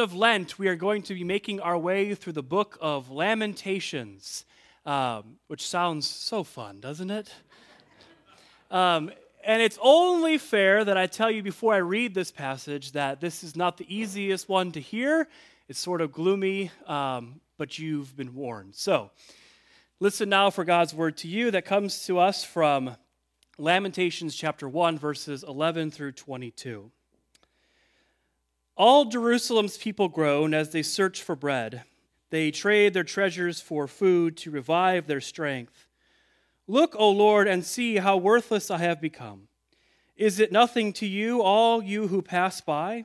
of 0.00 0.14
Lent, 0.14 0.58
we 0.58 0.68
are 0.68 0.76
going 0.76 1.02
to 1.02 1.14
be 1.14 1.24
making 1.24 1.60
our 1.60 1.76
way 1.76 2.14
through 2.14 2.32
the 2.34 2.42
book 2.42 2.78
of 2.80 3.10
Lamentations, 3.10 4.44
um, 4.86 5.36
which 5.48 5.66
sounds 5.66 6.08
so 6.08 6.44
fun, 6.44 6.80
doesn't 6.80 7.10
it? 7.10 7.32
Um, 8.70 9.10
and 9.44 9.60
it's 9.60 9.78
only 9.82 10.38
fair 10.38 10.84
that 10.84 10.96
I 10.96 11.06
tell 11.06 11.30
you 11.30 11.42
before 11.42 11.74
I 11.74 11.78
read 11.78 12.14
this 12.14 12.30
passage 12.30 12.92
that 12.92 13.20
this 13.20 13.44
is 13.44 13.56
not 13.56 13.76
the 13.76 13.94
easiest 13.94 14.48
one 14.48 14.72
to 14.72 14.80
hear. 14.80 15.28
It's 15.68 15.78
sort 15.78 16.00
of 16.00 16.12
gloomy, 16.12 16.70
um, 16.86 17.40
but 17.58 17.78
you've 17.78 18.16
been 18.16 18.34
warned. 18.34 18.74
So, 18.74 19.10
listen 20.00 20.28
now 20.28 20.50
for 20.50 20.64
God's 20.64 20.94
word 20.94 21.16
to 21.18 21.28
you 21.28 21.50
that 21.50 21.64
comes 21.64 22.06
to 22.06 22.18
us 22.18 22.42
from 22.42 22.96
Lamentations 23.58 24.34
chapter 24.34 24.68
1, 24.68 24.98
verses 24.98 25.44
11 25.44 25.90
through 25.90 26.12
22. 26.12 26.90
All 28.76 29.04
Jerusalem's 29.04 29.76
people 29.76 30.08
groan 30.08 30.52
as 30.52 30.70
they 30.70 30.82
search 30.82 31.22
for 31.22 31.36
bread. 31.36 31.84
They 32.30 32.50
trade 32.50 32.92
their 32.92 33.04
treasures 33.04 33.60
for 33.60 33.86
food 33.86 34.36
to 34.38 34.50
revive 34.50 35.06
their 35.06 35.20
strength. 35.20 35.86
Look, 36.66 36.96
O 36.98 37.10
Lord, 37.10 37.46
and 37.46 37.64
see 37.64 37.96
how 37.96 38.16
worthless 38.16 38.70
I 38.70 38.78
have 38.78 39.00
become. 39.00 39.48
Is 40.16 40.40
it 40.40 40.50
nothing 40.50 40.92
to 40.94 41.06
you, 41.06 41.42
all 41.42 41.82
you 41.82 42.08
who 42.08 42.22
pass 42.22 42.60
by? 42.60 43.04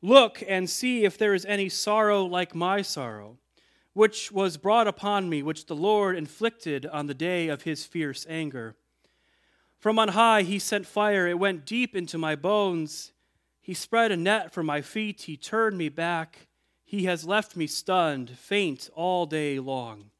Look 0.00 0.42
and 0.46 0.68
see 0.68 1.04
if 1.04 1.18
there 1.18 1.34
is 1.34 1.44
any 1.46 1.68
sorrow 1.68 2.24
like 2.24 2.54
my 2.54 2.82
sorrow, 2.82 3.38
which 3.94 4.30
was 4.30 4.56
brought 4.58 4.86
upon 4.86 5.28
me, 5.28 5.42
which 5.42 5.66
the 5.66 5.76
Lord 5.76 6.16
inflicted 6.16 6.86
on 6.86 7.06
the 7.06 7.14
day 7.14 7.48
of 7.48 7.62
his 7.62 7.84
fierce 7.84 8.26
anger. 8.28 8.76
From 9.78 9.98
on 9.98 10.08
high 10.08 10.42
he 10.42 10.58
sent 10.58 10.86
fire, 10.86 11.26
it 11.26 11.38
went 11.38 11.66
deep 11.66 11.96
into 11.96 12.16
my 12.16 12.36
bones. 12.36 13.12
He 13.64 13.72
spread 13.72 14.12
a 14.12 14.16
net 14.18 14.52
for 14.52 14.62
my 14.62 14.82
feet. 14.82 15.22
He 15.22 15.38
turned 15.38 15.78
me 15.78 15.88
back. 15.88 16.48
He 16.84 17.04
has 17.04 17.24
left 17.24 17.56
me 17.56 17.66
stunned, 17.66 18.28
faint 18.28 18.90
all 18.94 19.24
day 19.24 19.58
long. 19.58 20.10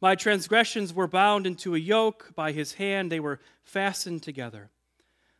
My 0.00 0.14
transgressions 0.14 0.94
were 0.94 1.08
bound 1.08 1.48
into 1.48 1.74
a 1.74 1.80
yoke. 1.80 2.30
By 2.36 2.52
his 2.52 2.74
hand 2.74 3.10
they 3.10 3.18
were 3.18 3.40
fastened 3.64 4.22
together. 4.22 4.70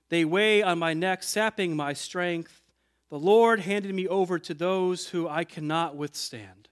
They 0.08 0.24
weigh 0.24 0.60
on 0.60 0.80
my 0.80 0.92
neck, 0.92 1.22
sapping 1.22 1.76
my 1.76 1.92
strength. 1.92 2.62
The 3.10 3.18
Lord 3.20 3.60
handed 3.60 3.94
me 3.94 4.08
over 4.08 4.40
to 4.40 4.52
those 4.52 5.10
who 5.10 5.28
I 5.28 5.44
cannot 5.44 5.94
withstand. 5.94 6.68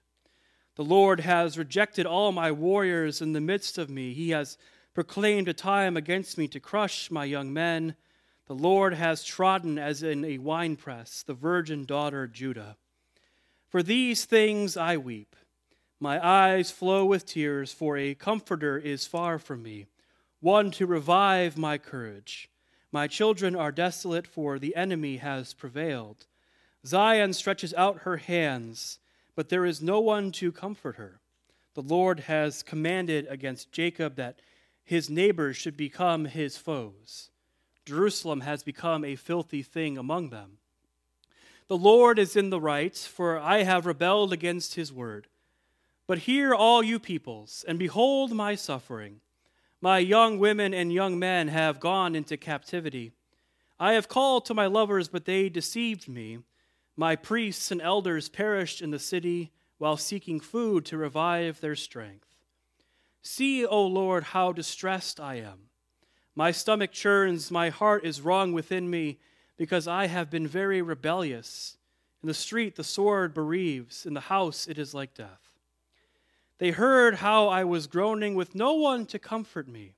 The 0.75 0.83
Lord 0.83 1.21
has 1.21 1.57
rejected 1.57 2.05
all 2.05 2.33
my 2.33 2.51
warriors 2.51 3.21
in 3.21 3.31
the 3.31 3.39
midst 3.39 3.77
of 3.77 3.89
me. 3.89 4.13
He 4.13 4.31
has 4.31 4.57
proclaimed 4.93 5.47
a 5.47 5.53
time 5.53 5.95
against 5.95 6.37
me 6.37 6.49
to 6.49 6.59
crush 6.59 7.09
my 7.09 7.23
young 7.23 7.53
men. 7.53 7.95
The 8.47 8.55
Lord 8.55 8.93
has 8.93 9.25
trodden 9.25 9.77
as 9.77 10.01
in 10.01 10.23
a 10.23 10.37
winepress 10.37 11.21
the 11.21 11.33
virgin 11.33 11.83
daughter 11.83 12.27
Judah. 12.27 12.77
For 13.67 13.83
these 13.83 14.23
things 14.23 14.77
I 14.77 14.95
weep. 14.95 15.35
My 15.99 16.25
eyes 16.25 16.71
flow 16.71 17.03
with 17.03 17.25
tears, 17.25 17.73
for 17.73 17.97
a 17.97 18.15
comforter 18.15 18.77
is 18.77 19.05
far 19.05 19.37
from 19.37 19.63
me, 19.63 19.87
one 20.39 20.71
to 20.71 20.85
revive 20.85 21.57
my 21.57 21.77
courage. 21.77 22.49
My 22.89 23.07
children 23.07 23.53
are 23.53 23.71
desolate, 23.71 24.25
for 24.25 24.59
the 24.59 24.77
enemy 24.77 25.17
has 25.17 25.53
prevailed. 25.53 26.25
Zion 26.85 27.33
stretches 27.33 27.73
out 27.73 28.03
her 28.03 28.15
hands, 28.15 28.99
but 29.35 29.49
there 29.49 29.65
is 29.65 29.81
no 29.81 29.99
one 29.99 30.31
to 30.33 30.53
comfort 30.53 30.95
her. 30.95 31.19
The 31.73 31.81
Lord 31.81 32.21
has 32.21 32.63
commanded 32.63 33.27
against 33.29 33.73
Jacob 33.73 34.15
that 34.15 34.39
his 34.85 35.09
neighbors 35.09 35.57
should 35.57 35.75
become 35.75 36.25
his 36.25 36.55
foes. 36.55 37.29
Jerusalem 37.87 38.41
has 38.41 38.63
become 38.63 39.05
a 39.05 39.15
filthy 39.15 39.63
thing 39.63 39.97
among 39.97 40.29
them. 40.29 40.57
The 41.69 41.77
Lord 41.77 42.19
is 42.19 42.35
in 42.35 42.49
the 42.49 42.59
right, 42.59 42.93
for 42.97 43.39
I 43.39 43.63
have 43.63 43.85
rebelled 43.85 44.33
against 44.33 44.75
his 44.75 44.91
word. 44.91 45.27
But 46.05 46.19
hear, 46.19 46.53
all 46.53 46.83
you 46.83 46.99
peoples, 46.99 47.63
and 47.65 47.79
behold 47.79 48.33
my 48.33 48.55
suffering. 48.55 49.21
My 49.79 49.99
young 49.99 50.37
women 50.37 50.73
and 50.73 50.91
young 50.91 51.17
men 51.17 51.47
have 51.47 51.79
gone 51.79 52.13
into 52.13 52.35
captivity. 52.35 53.13
I 53.79 53.93
have 53.93 54.09
called 54.09 54.43
to 54.47 54.53
my 54.53 54.65
lovers, 54.65 55.07
but 55.07 55.23
they 55.23 55.47
deceived 55.47 56.09
me. 56.09 56.39
My 56.97 57.15
priests 57.15 57.71
and 57.71 57.81
elders 57.81 58.27
perished 58.27 58.81
in 58.81 58.91
the 58.91 58.99
city 58.99 59.53
while 59.77 59.95
seeking 59.95 60.41
food 60.41 60.83
to 60.87 60.97
revive 60.97 61.61
their 61.61 61.75
strength. 61.77 62.35
See, 63.21 63.65
O 63.65 63.85
Lord, 63.85 64.25
how 64.25 64.51
distressed 64.51 65.21
I 65.21 65.35
am. 65.35 65.66
My 66.37 66.51
stomach 66.51 66.91
churns, 66.91 67.49
my 67.49 67.69
heart 67.69 68.05
is 68.05 68.21
wrong 68.21 68.53
within 68.53 68.91
me, 68.91 69.17
because 69.57 69.87
I 69.87 70.05
have 70.05 70.29
been 70.29 70.47
very 70.47 70.83
rebellious. 70.83 71.77
In 72.21 72.27
the 72.27 72.33
street, 72.35 72.75
the 72.75 72.83
sword 72.83 73.33
bereaves, 73.33 74.05
in 74.05 74.13
the 74.13 74.19
house, 74.19 74.67
it 74.67 74.77
is 74.77 74.93
like 74.93 75.15
death. 75.15 75.55
They 76.59 76.69
heard 76.69 77.15
how 77.15 77.47
I 77.47 77.63
was 77.63 77.87
groaning 77.87 78.35
with 78.35 78.53
no 78.53 78.73
one 78.73 79.07
to 79.07 79.17
comfort 79.17 79.67
me. 79.67 79.95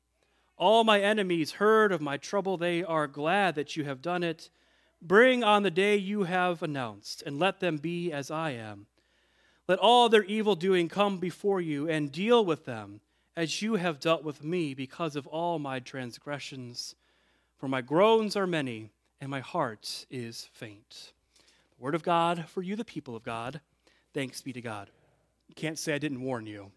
All 0.56 0.86
my 0.86 1.02
enemies 1.02 1.52
heard 1.52 1.92
of 1.92 2.00
my 2.00 2.16
trouble. 2.16 2.56
They 2.56 2.86
are 2.86 3.06
glad 3.06 3.56
that 3.56 3.76
you 3.76 3.84
have 3.84 4.02
done 4.02 4.24
it. 4.24 4.50
Bring 5.02 5.44
on 5.44 5.64
the 5.64 5.70
day 5.70 5.98
you 5.98 6.24
have 6.24 6.64
announced, 6.64 7.22
and 7.26 7.38
let 7.38 7.60
them 7.60 7.76
be 7.76 8.14
as 8.14 8.32
I 8.32 8.52
am. 8.52 8.86
Let 9.68 9.80
all 9.80 10.08
their 10.08 10.24
evil 10.24 10.56
doing 10.56 10.88
come 10.88 11.18
before 11.18 11.60
you, 11.60 11.90
and 11.90 12.14
deal 12.14 12.46
with 12.46 12.64
them 12.64 13.02
as 13.40 13.62
you 13.62 13.76
have 13.76 14.02
dealt 14.02 14.22
with 14.22 14.44
me 14.44 14.74
because 14.74 15.16
of 15.16 15.26
all 15.26 15.60
my 15.60 15.80
transgressions. 15.80 16.96
For 17.56 17.70
my 17.70 17.80
groans 17.80 18.36
are 18.36 18.46
many, 18.46 18.90
and 19.22 19.32
my 19.32 19.40
heart 19.40 20.06
is 20.12 20.50
faint. 20.52 21.14
The 21.78 21.82
word 21.82 21.96
of 21.96 22.04
God 22.04 22.50
for 22.50 22.62
you, 22.62 22.76
the 22.76 22.84
people 22.84 23.16
of 23.16 23.24
God. 23.24 23.62
Thanks 24.14 24.42
be 24.42 24.52
to 24.52 24.60
God. 24.60 24.90
You 25.48 25.56
can't 25.56 25.80
say 25.80 25.94
I 25.94 26.00
didn't 26.00 26.22
warn 26.22 26.48
you. 26.48 26.70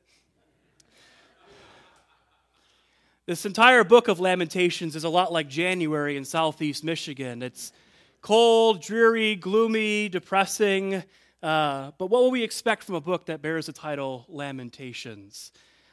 This 3.27 3.45
entire 3.45 3.83
book 3.83 4.07
of 4.07 4.21
Lamentations 4.21 4.95
is 4.95 5.03
a 5.03 5.09
lot 5.09 5.33
like 5.33 5.49
January 5.49 6.17
in 6.17 6.25
southeast 6.25 6.85
Michigan. 6.85 7.43
It's 7.43 7.73
cold, 8.21 8.81
dreary, 8.81 9.35
gloomy, 9.35 10.09
depressing. 10.09 11.03
Uh, 11.43 11.91
but 11.99 12.07
what 12.07 12.23
will 12.23 12.31
we 12.31 12.45
expect 12.45 12.85
from 12.85 12.95
a 12.95 13.01
book 13.01 13.27
that 13.27 13.43
bears 13.43 13.67
the 13.67 13.73
title 13.73 14.27
Lamentations? 14.29 15.51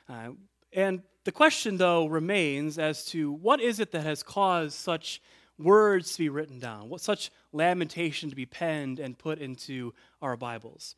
Uh, 0.08 0.30
and 0.74 1.02
the 1.26 1.32
question, 1.32 1.78
though, 1.78 2.06
remains 2.06 2.80
as 2.80 3.06
to 3.06 3.32
what 3.32 3.62
is 3.62 3.80
it 3.80 3.92
that 3.92 4.04
has 4.04 4.24
caused 4.24 4.74
such 4.74 5.22
words 5.58 6.14
to 6.14 6.20
be 6.20 6.30
written 6.30 6.60
down, 6.60 6.90
what 6.90 7.02
such 7.02 7.32
lamentation 7.52 8.30
to 8.30 8.36
be 8.36 8.46
penned 8.46 9.00
and 9.00 9.18
put 9.18 9.40
into 9.40 9.94
our 10.22 10.38
Bibles. 10.38 10.96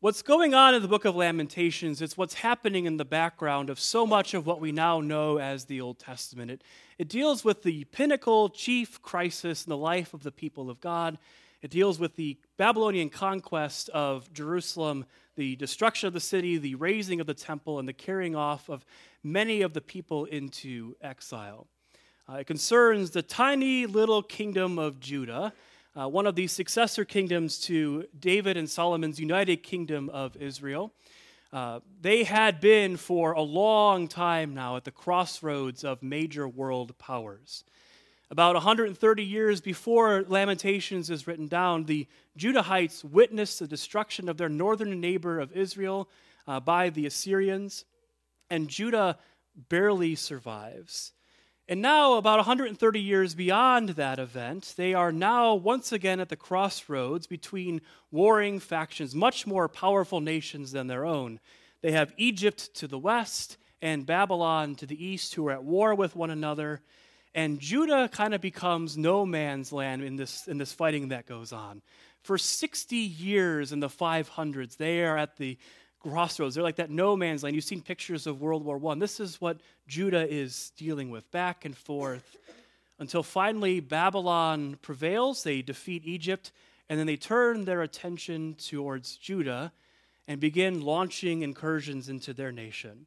What's 0.00 0.22
going 0.22 0.52
on 0.52 0.74
in 0.74 0.82
the 0.82 0.88
book 0.88 1.04
of 1.04 1.14
Lamentations 1.14 2.02
is 2.02 2.16
what's 2.16 2.34
happening 2.34 2.86
in 2.86 2.96
the 2.96 3.04
background 3.04 3.70
of 3.70 3.78
so 3.78 4.04
much 4.04 4.34
of 4.34 4.46
what 4.46 4.60
we 4.60 4.72
now 4.72 5.00
know 5.00 5.38
as 5.38 5.66
the 5.66 5.80
Old 5.80 6.00
Testament. 6.00 6.50
It, 6.50 6.64
it 6.98 7.08
deals 7.08 7.44
with 7.44 7.62
the 7.62 7.84
pinnacle, 7.84 8.48
chief 8.48 9.00
crisis 9.00 9.64
in 9.64 9.70
the 9.70 9.76
life 9.76 10.12
of 10.12 10.24
the 10.24 10.32
people 10.32 10.70
of 10.70 10.80
God. 10.80 11.18
It 11.62 11.70
deals 11.70 11.98
with 12.00 12.16
the 12.16 12.36
Babylonian 12.56 13.08
conquest 13.08 13.88
of 13.90 14.32
Jerusalem 14.32 15.06
the 15.36 15.56
destruction 15.56 16.06
of 16.06 16.12
the 16.12 16.20
city, 16.20 16.58
the 16.58 16.74
razing 16.74 17.20
of 17.20 17.26
the 17.26 17.34
temple, 17.34 17.78
and 17.78 17.88
the 17.88 17.92
carrying 17.92 18.36
off 18.36 18.68
of 18.68 18.84
many 19.22 19.62
of 19.62 19.72
the 19.72 19.80
people 19.80 20.26
into 20.26 20.94
exile. 21.00 21.66
Uh, 22.28 22.34
it 22.34 22.46
concerns 22.46 23.10
the 23.10 23.22
tiny 23.22 23.86
little 23.86 24.22
kingdom 24.22 24.78
of 24.78 25.00
Judah, 25.00 25.52
uh, 25.98 26.08
one 26.08 26.26
of 26.26 26.34
the 26.34 26.46
successor 26.46 27.04
kingdoms 27.04 27.58
to 27.60 28.06
David 28.18 28.56
and 28.56 28.68
Solomon's 28.68 29.18
united 29.18 29.62
kingdom 29.62 30.08
of 30.10 30.36
Israel. 30.36 30.92
Uh, 31.52 31.80
they 32.00 32.24
had 32.24 32.60
been 32.60 32.96
for 32.96 33.32
a 33.32 33.42
long 33.42 34.08
time 34.08 34.54
now 34.54 34.76
at 34.76 34.84
the 34.84 34.90
crossroads 34.90 35.84
of 35.84 36.02
major 36.02 36.48
world 36.48 36.96
powers. 36.98 37.64
About 38.32 38.54
130 38.54 39.22
years 39.22 39.60
before 39.60 40.24
Lamentations 40.26 41.10
is 41.10 41.26
written 41.26 41.48
down, 41.48 41.84
the 41.84 42.06
Judahites 42.38 43.04
witnessed 43.04 43.58
the 43.58 43.66
destruction 43.66 44.26
of 44.26 44.38
their 44.38 44.48
northern 44.48 45.02
neighbor 45.02 45.38
of 45.38 45.52
Israel 45.52 46.08
uh, 46.48 46.58
by 46.58 46.88
the 46.88 47.04
Assyrians, 47.04 47.84
and 48.48 48.68
Judah 48.68 49.18
barely 49.68 50.14
survives. 50.14 51.12
And 51.68 51.82
now, 51.82 52.14
about 52.14 52.38
130 52.38 52.98
years 52.98 53.34
beyond 53.34 53.90
that 53.90 54.18
event, 54.18 54.72
they 54.78 54.94
are 54.94 55.12
now 55.12 55.54
once 55.54 55.92
again 55.92 56.18
at 56.18 56.30
the 56.30 56.34
crossroads 56.34 57.26
between 57.26 57.82
warring 58.10 58.60
factions, 58.60 59.14
much 59.14 59.46
more 59.46 59.68
powerful 59.68 60.22
nations 60.22 60.72
than 60.72 60.86
their 60.86 61.04
own. 61.04 61.38
They 61.82 61.92
have 61.92 62.14
Egypt 62.16 62.72
to 62.76 62.88
the 62.88 62.98
west 62.98 63.58
and 63.82 64.06
Babylon 64.06 64.74
to 64.76 64.86
the 64.86 65.04
east, 65.04 65.34
who 65.34 65.46
are 65.48 65.52
at 65.52 65.64
war 65.64 65.94
with 65.94 66.16
one 66.16 66.30
another. 66.30 66.80
And 67.34 67.58
Judah 67.60 68.08
kind 68.08 68.34
of 68.34 68.40
becomes 68.40 68.96
no 68.98 69.24
man's 69.24 69.72
land 69.72 70.02
in 70.02 70.16
this, 70.16 70.46
in 70.48 70.58
this 70.58 70.72
fighting 70.72 71.08
that 71.08 71.26
goes 71.26 71.52
on. 71.52 71.80
For 72.22 72.36
60 72.38 72.94
years 72.96 73.72
in 73.72 73.80
the 73.80 73.88
500s, 73.88 74.76
they 74.76 75.02
are 75.02 75.16
at 75.16 75.36
the 75.36 75.56
crossroads. 76.00 76.54
They're 76.54 76.64
like 76.64 76.76
that 76.76 76.90
no 76.90 77.16
man's 77.16 77.42
land. 77.42 77.54
You've 77.54 77.64
seen 77.64 77.80
pictures 77.80 78.26
of 78.26 78.40
World 78.40 78.64
War 78.64 78.80
I. 78.92 78.94
This 78.96 79.18
is 79.18 79.40
what 79.40 79.60
Judah 79.86 80.28
is 80.28 80.72
dealing 80.76 81.10
with, 81.10 81.30
back 81.30 81.64
and 81.64 81.76
forth, 81.76 82.36
until 82.98 83.22
finally 83.22 83.80
Babylon 83.80 84.78
prevails. 84.82 85.42
They 85.42 85.62
defeat 85.62 86.04
Egypt, 86.04 86.52
and 86.88 86.98
then 86.98 87.06
they 87.06 87.16
turn 87.16 87.64
their 87.64 87.82
attention 87.82 88.54
towards 88.54 89.16
Judah 89.16 89.72
and 90.28 90.40
begin 90.40 90.82
launching 90.82 91.42
incursions 91.42 92.08
into 92.08 92.32
their 92.32 92.52
nation. 92.52 93.06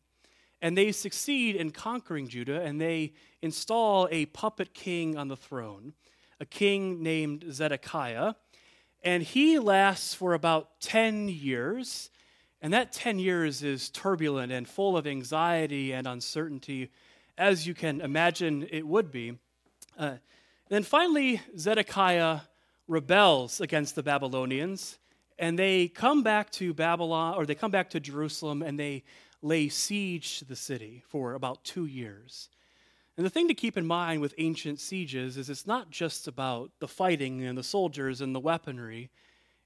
And 0.66 0.76
they 0.76 0.92
succeed 0.92 1.56
in 1.56 1.70
conquering 1.70 2.28
Judah, 2.28 2.60
and 2.60 2.82
they 2.82 3.14
install 3.44 4.08
a 4.10 4.26
puppet 4.26 4.74
king 4.74 5.16
on 5.16 5.28
the 5.28 5.36
throne, 5.38 5.94
a 6.40 6.46
king 6.48 7.04
named 7.04 7.46
Zedekiah. 7.52 8.34
And 9.04 9.22
he 9.22 9.60
lasts 9.60 10.16
for 10.16 10.34
about 10.34 10.82
10 10.82 11.30
years. 11.30 12.10
And 12.64 12.74
that 12.74 12.92
10 12.94 13.20
years 13.20 13.62
is 13.62 13.92
turbulent 13.92 14.52
and 14.52 14.68
full 14.68 14.98
of 14.98 15.06
anxiety 15.06 15.94
and 15.94 16.08
uncertainty, 16.08 16.90
as 17.38 17.68
you 17.68 17.76
can 17.76 18.02
imagine 18.02 18.68
it 18.72 18.88
would 18.88 19.12
be. 19.12 19.38
Uh, 20.00 20.16
then 20.70 20.82
finally, 20.82 21.42
Zedekiah 21.56 22.40
rebels 22.88 23.62
against 23.62 23.94
the 23.94 24.02
Babylonians, 24.02 24.98
and 25.38 25.60
they 25.60 25.90
come 25.90 26.24
back 26.24 26.50
to 26.54 26.74
Babylon, 26.74 27.36
or 27.36 27.46
they 27.46 27.54
come 27.54 27.70
back 27.70 27.92
to 27.92 28.00
Jerusalem, 28.00 28.64
and 28.64 28.80
they 28.80 29.04
lay 29.46 29.70
siege 29.70 30.40
to 30.40 30.46
the 30.46 30.56
city 30.56 31.04
for 31.08 31.36
about 31.36 31.64
two 31.64 31.86
years. 31.86 32.50
And 33.16 33.26
the 33.26 33.30
thing 33.30 33.48
to 33.48 33.54
keep 33.54 33.78
in 33.78 33.86
mind 33.86 34.20
with 34.20 34.34
ancient 34.40 34.80
sieges 34.80 35.38
is 35.38 35.50
it's 35.50 35.68
not 35.68 35.92
just 35.92 36.28
about 36.28 36.72
the 36.80 36.88
fighting 36.88 37.44
and 37.44 37.56
the 37.56 37.64
soldiers 37.64 38.22
and 38.22 38.34
the 38.34 38.40
weaponry. 38.40 39.12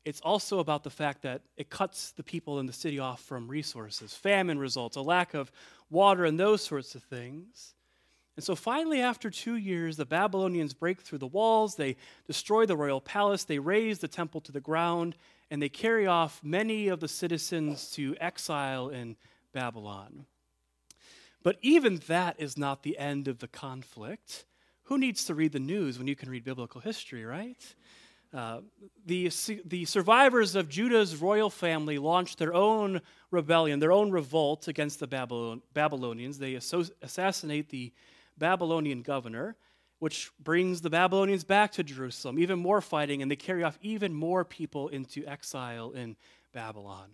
It's 0.04 0.20
also 0.20 0.60
about 0.60 0.84
the 0.84 0.90
fact 0.90 1.22
that 1.22 1.42
it 1.56 1.70
cuts 1.70 2.12
the 2.12 2.24
people 2.24 2.60
in 2.60 2.66
the 2.66 2.74
city 2.74 3.00
off 3.00 3.22
from 3.22 3.48
resources. 3.48 4.14
Famine 4.14 4.60
results, 4.60 4.98
a 4.98 5.02
lack 5.02 5.34
of 5.34 5.50
water, 5.90 6.26
and 6.26 6.38
those 6.38 6.62
sorts 6.62 6.94
of 6.94 7.04
things. 7.04 7.74
And 8.36 8.44
so 8.44 8.56
finally, 8.56 9.02
after 9.02 9.30
two 9.30 9.56
years, 9.56 9.96
the 9.96 10.06
Babylonians 10.06 10.74
break 10.74 11.02
through 11.02 11.18
the 11.20 11.28
walls, 11.28 11.76
they 11.76 11.96
destroy 12.28 12.66
the 12.66 12.78
royal 12.78 13.02
palace, 13.02 13.46
they 13.46 13.60
raze 13.60 14.00
the 14.00 14.08
temple 14.10 14.42
to 14.42 14.52
the 14.52 14.62
ground, 14.62 15.16
and 15.50 15.62
they 15.62 15.70
carry 15.70 16.06
off 16.06 16.42
many 16.44 16.90
of 16.90 17.00
the 17.00 17.08
citizens 17.08 17.92
to 17.92 18.16
exile 18.20 18.90
in 18.90 19.16
Babylon. 19.54 20.25
But 21.44 21.57
even 21.62 22.01
that 22.07 22.36
is 22.40 22.57
not 22.57 22.84
the 22.84 22.98
end 22.98 23.28
of 23.28 23.40
the 23.40 23.48
conflict. 23.48 24.46
Who 24.84 24.98
needs 24.98 25.25
to 25.25 25.36
read 25.36 25.51
the 25.51 25.60
news 25.60 25.98
when 25.98 26.07
you 26.07 26.16
can 26.16 26.30
read 26.30 26.44
biblical 26.44 26.81
history, 26.81 27.24
right? 27.24 27.63
Uh, 28.34 28.60
the, 29.06 29.31
the 29.66 29.86
survivors 29.86 30.56
of 30.56 30.69
Judah's 30.69 31.16
royal 31.16 31.50
family 31.50 31.98
launched 31.98 32.38
their 32.38 32.54
own 32.54 33.01
rebellion, 33.31 33.80
their 33.80 33.92
own 33.92 34.12
revolt 34.12 34.68
against 34.68 35.00
the 35.00 35.07
Babylon, 35.07 35.62
Babylonians. 35.74 36.38
They 36.38 36.56
assassinate 36.56 37.69
the 37.69 37.92
Babylonian 38.38 39.02
governor, 39.02 39.56
which 39.98 40.31
brings 40.40 40.81
the 40.81 40.90
Babylonians 40.90 41.44
back 41.44 41.72
to 41.74 41.84
Jerusalem, 41.84 42.38
even 42.38 42.60
more 42.60 42.81
fighting, 42.81 43.22
and 43.22 43.31
they 43.31 43.36
carry 43.36 43.63
off 43.63 43.80
even 43.81 44.13
more 44.13 44.45
people 44.45 44.90
into 44.90 45.25
exile 45.25 45.92
in 45.92 46.16
Babylon. 46.54 47.10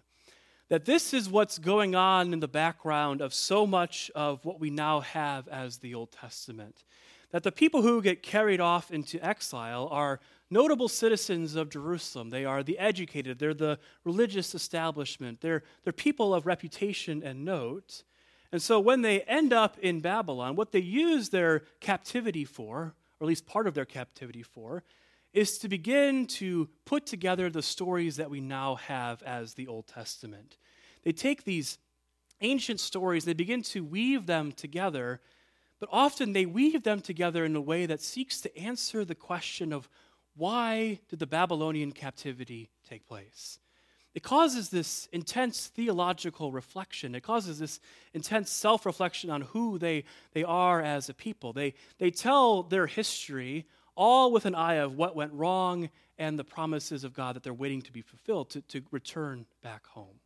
That 0.70 0.86
this 0.86 1.14
is 1.14 1.30
what's 1.30 1.60
going 1.60 1.94
on 1.94 2.34
in 2.34 2.40
the 2.40 2.48
background 2.48 3.22
of 3.22 3.34
so 3.34 3.68
much 3.68 4.10
of 4.16 4.44
what 4.44 4.60
we 4.60 4.72
now 4.72 5.02
have 5.02 5.48
as 5.48 5.78
the 5.78 5.94
Old 5.94 6.12
Testament. 6.12 6.84
That 7.32 7.44
the 7.44 7.52
people 7.52 7.84
who 7.84 8.02
get 8.02 8.24
carried 8.24 8.60
off 8.60 8.90
into 8.90 9.24
exile 9.24 9.88
are 9.92 10.20
notable 10.50 10.88
citizens 10.88 11.56
of 11.56 11.70
Jerusalem. 11.70 12.32
They 12.32 12.46
are 12.46 12.64
the 12.64 12.80
educated, 12.80 13.38
they're 13.38 13.54
the 13.54 13.78
religious 14.04 14.56
establishment, 14.56 15.42
they're, 15.42 15.64
they're 15.84 15.94
people 15.94 16.34
of 16.34 16.48
reputation 16.48 17.22
and 17.24 17.46
note. 17.46 18.04
And 18.52 18.62
so 18.62 18.80
when 18.80 19.02
they 19.02 19.22
end 19.22 19.54
up 19.54 19.78
in 19.80 20.00
Babylon, 20.00 20.56
what 20.56 20.72
they 20.72 20.80
use 20.80 21.30
their 21.30 21.64
captivity 21.80 22.46
for, 22.46 22.96
or 23.20 23.26
at 23.26 23.28
least 23.28 23.46
part 23.46 23.68
of 23.68 23.74
their 23.74 23.86
captivity 23.86 24.44
for, 24.44 24.84
is 25.36 25.58
to 25.60 25.68
begin 25.68 26.26
to 26.26 26.70
put 26.86 27.06
together 27.06 27.50
the 27.50 27.62
stories 27.62 28.16
that 28.16 28.30
we 28.30 28.40
now 28.40 28.76
have 28.76 29.22
as 29.24 29.54
the 29.54 29.68
Old 29.68 29.86
Testament. 29.86 30.58
They 31.04 31.12
take 31.12 31.44
these 31.44 31.78
ancient 32.42 32.80
stories, 32.80 33.26
they 33.26 33.34
begin 33.34 33.62
to 33.64 33.84
weave 33.84 34.26
them 34.26 34.52
together, 34.52 35.22
but 35.80 35.90
often 35.92 36.34
they 36.34 36.46
weave 36.46 36.84
them 36.84 37.02
together 37.02 37.44
in 37.46 37.56
a 37.56 37.62
way 37.62 37.86
that 37.86 38.02
seeks 38.02 38.42
to 38.42 38.58
answer 38.58 39.04
the 39.04 39.16
question 39.16 39.74
of 39.74 39.90
why 40.36 41.00
did 41.10 41.20
the 41.20 41.28
Babylonian 41.28 41.92
captivity 41.92 42.70
take 42.88 43.06
place? 43.06 43.60
it 44.16 44.24
causes 44.24 44.70
this 44.70 45.10
intense 45.12 45.68
theological 45.68 46.54
reflection. 46.54 47.16
It 47.16 47.22
causes 47.22 47.60
this 47.60 47.82
intense 48.14 48.50
self 48.50 48.86
reflection 48.86 49.30
on 49.30 49.42
who 49.42 49.78
they, 49.78 50.06
they 50.32 50.46
are 50.46 50.82
as 50.82 51.10
a 51.10 51.14
people. 51.14 51.52
They, 51.52 51.74
they 51.98 52.12
tell 52.12 52.64
their 52.64 52.88
history 52.88 53.66
all 53.96 54.32
with 54.32 54.46
an 54.46 54.56
eye 54.56 54.76
of 54.76 54.96
what 54.96 55.16
went 55.16 55.34
wrong 55.34 55.90
and 56.18 56.38
the 56.38 56.44
promises 56.44 57.04
of 57.04 57.14
God 57.14 57.36
that 57.36 57.44
they're 57.44 57.54
waiting 57.54 57.82
to 57.84 57.92
be 57.92 58.02
fulfilled 58.02 58.50
to, 58.52 58.62
to 58.62 58.82
return 58.92 59.46
back 59.62 59.86
home. 59.88 60.20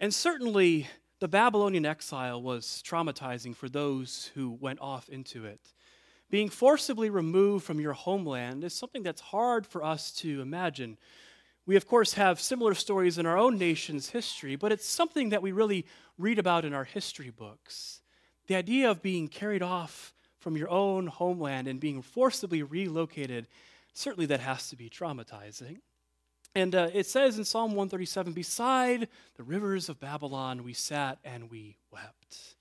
And 0.00 0.12
certainly, 0.12 0.88
the 1.20 1.28
Babylonian 1.28 1.86
exile 1.86 2.42
was 2.42 2.82
traumatizing 2.86 3.56
for 3.56 3.68
those 3.68 4.30
who 4.34 4.50
went 4.60 4.80
off 4.80 5.08
into 5.08 5.44
it. 5.44 5.72
Being 6.30 6.48
forcibly 6.48 7.10
removed 7.10 7.64
from 7.64 7.80
your 7.80 7.92
homeland 7.92 8.64
is 8.64 8.74
something 8.74 9.02
that's 9.02 9.20
hard 9.20 9.66
for 9.66 9.84
us 9.84 10.10
to 10.16 10.40
imagine. 10.40 10.98
We, 11.66 11.76
of 11.76 11.86
course, 11.86 12.14
have 12.14 12.40
similar 12.40 12.74
stories 12.74 13.18
in 13.18 13.26
our 13.26 13.38
own 13.38 13.56
nation's 13.56 14.10
history, 14.10 14.56
but 14.56 14.72
it's 14.72 14.86
something 14.86 15.30
that 15.30 15.42
we 15.42 15.52
really 15.52 15.86
read 16.18 16.38
about 16.38 16.64
in 16.64 16.74
our 16.74 16.84
history 16.84 17.30
books. 17.30 18.00
The 18.46 18.56
idea 18.56 18.90
of 18.90 19.02
being 19.02 19.28
carried 19.28 19.62
off 19.62 20.13
from 20.44 20.58
your 20.58 20.68
own 20.68 21.06
homeland 21.06 21.66
and 21.66 21.80
being 21.80 22.02
forcibly 22.02 22.62
relocated, 22.62 23.46
certainly 23.94 24.26
that 24.26 24.40
has 24.40 24.68
to 24.68 24.76
be 24.76 24.90
traumatizing. 24.90 25.78
And 26.54 26.74
uh, 26.74 26.90
it 26.92 27.06
says 27.06 27.38
in 27.38 27.46
Psalm 27.46 27.70
137 27.70 28.34
Beside 28.34 29.08
the 29.36 29.42
rivers 29.42 29.88
of 29.88 29.98
Babylon, 29.98 30.62
we 30.62 30.74
sat 30.74 31.18
and 31.24 31.50
we 31.50 31.78
wept. 31.90 32.56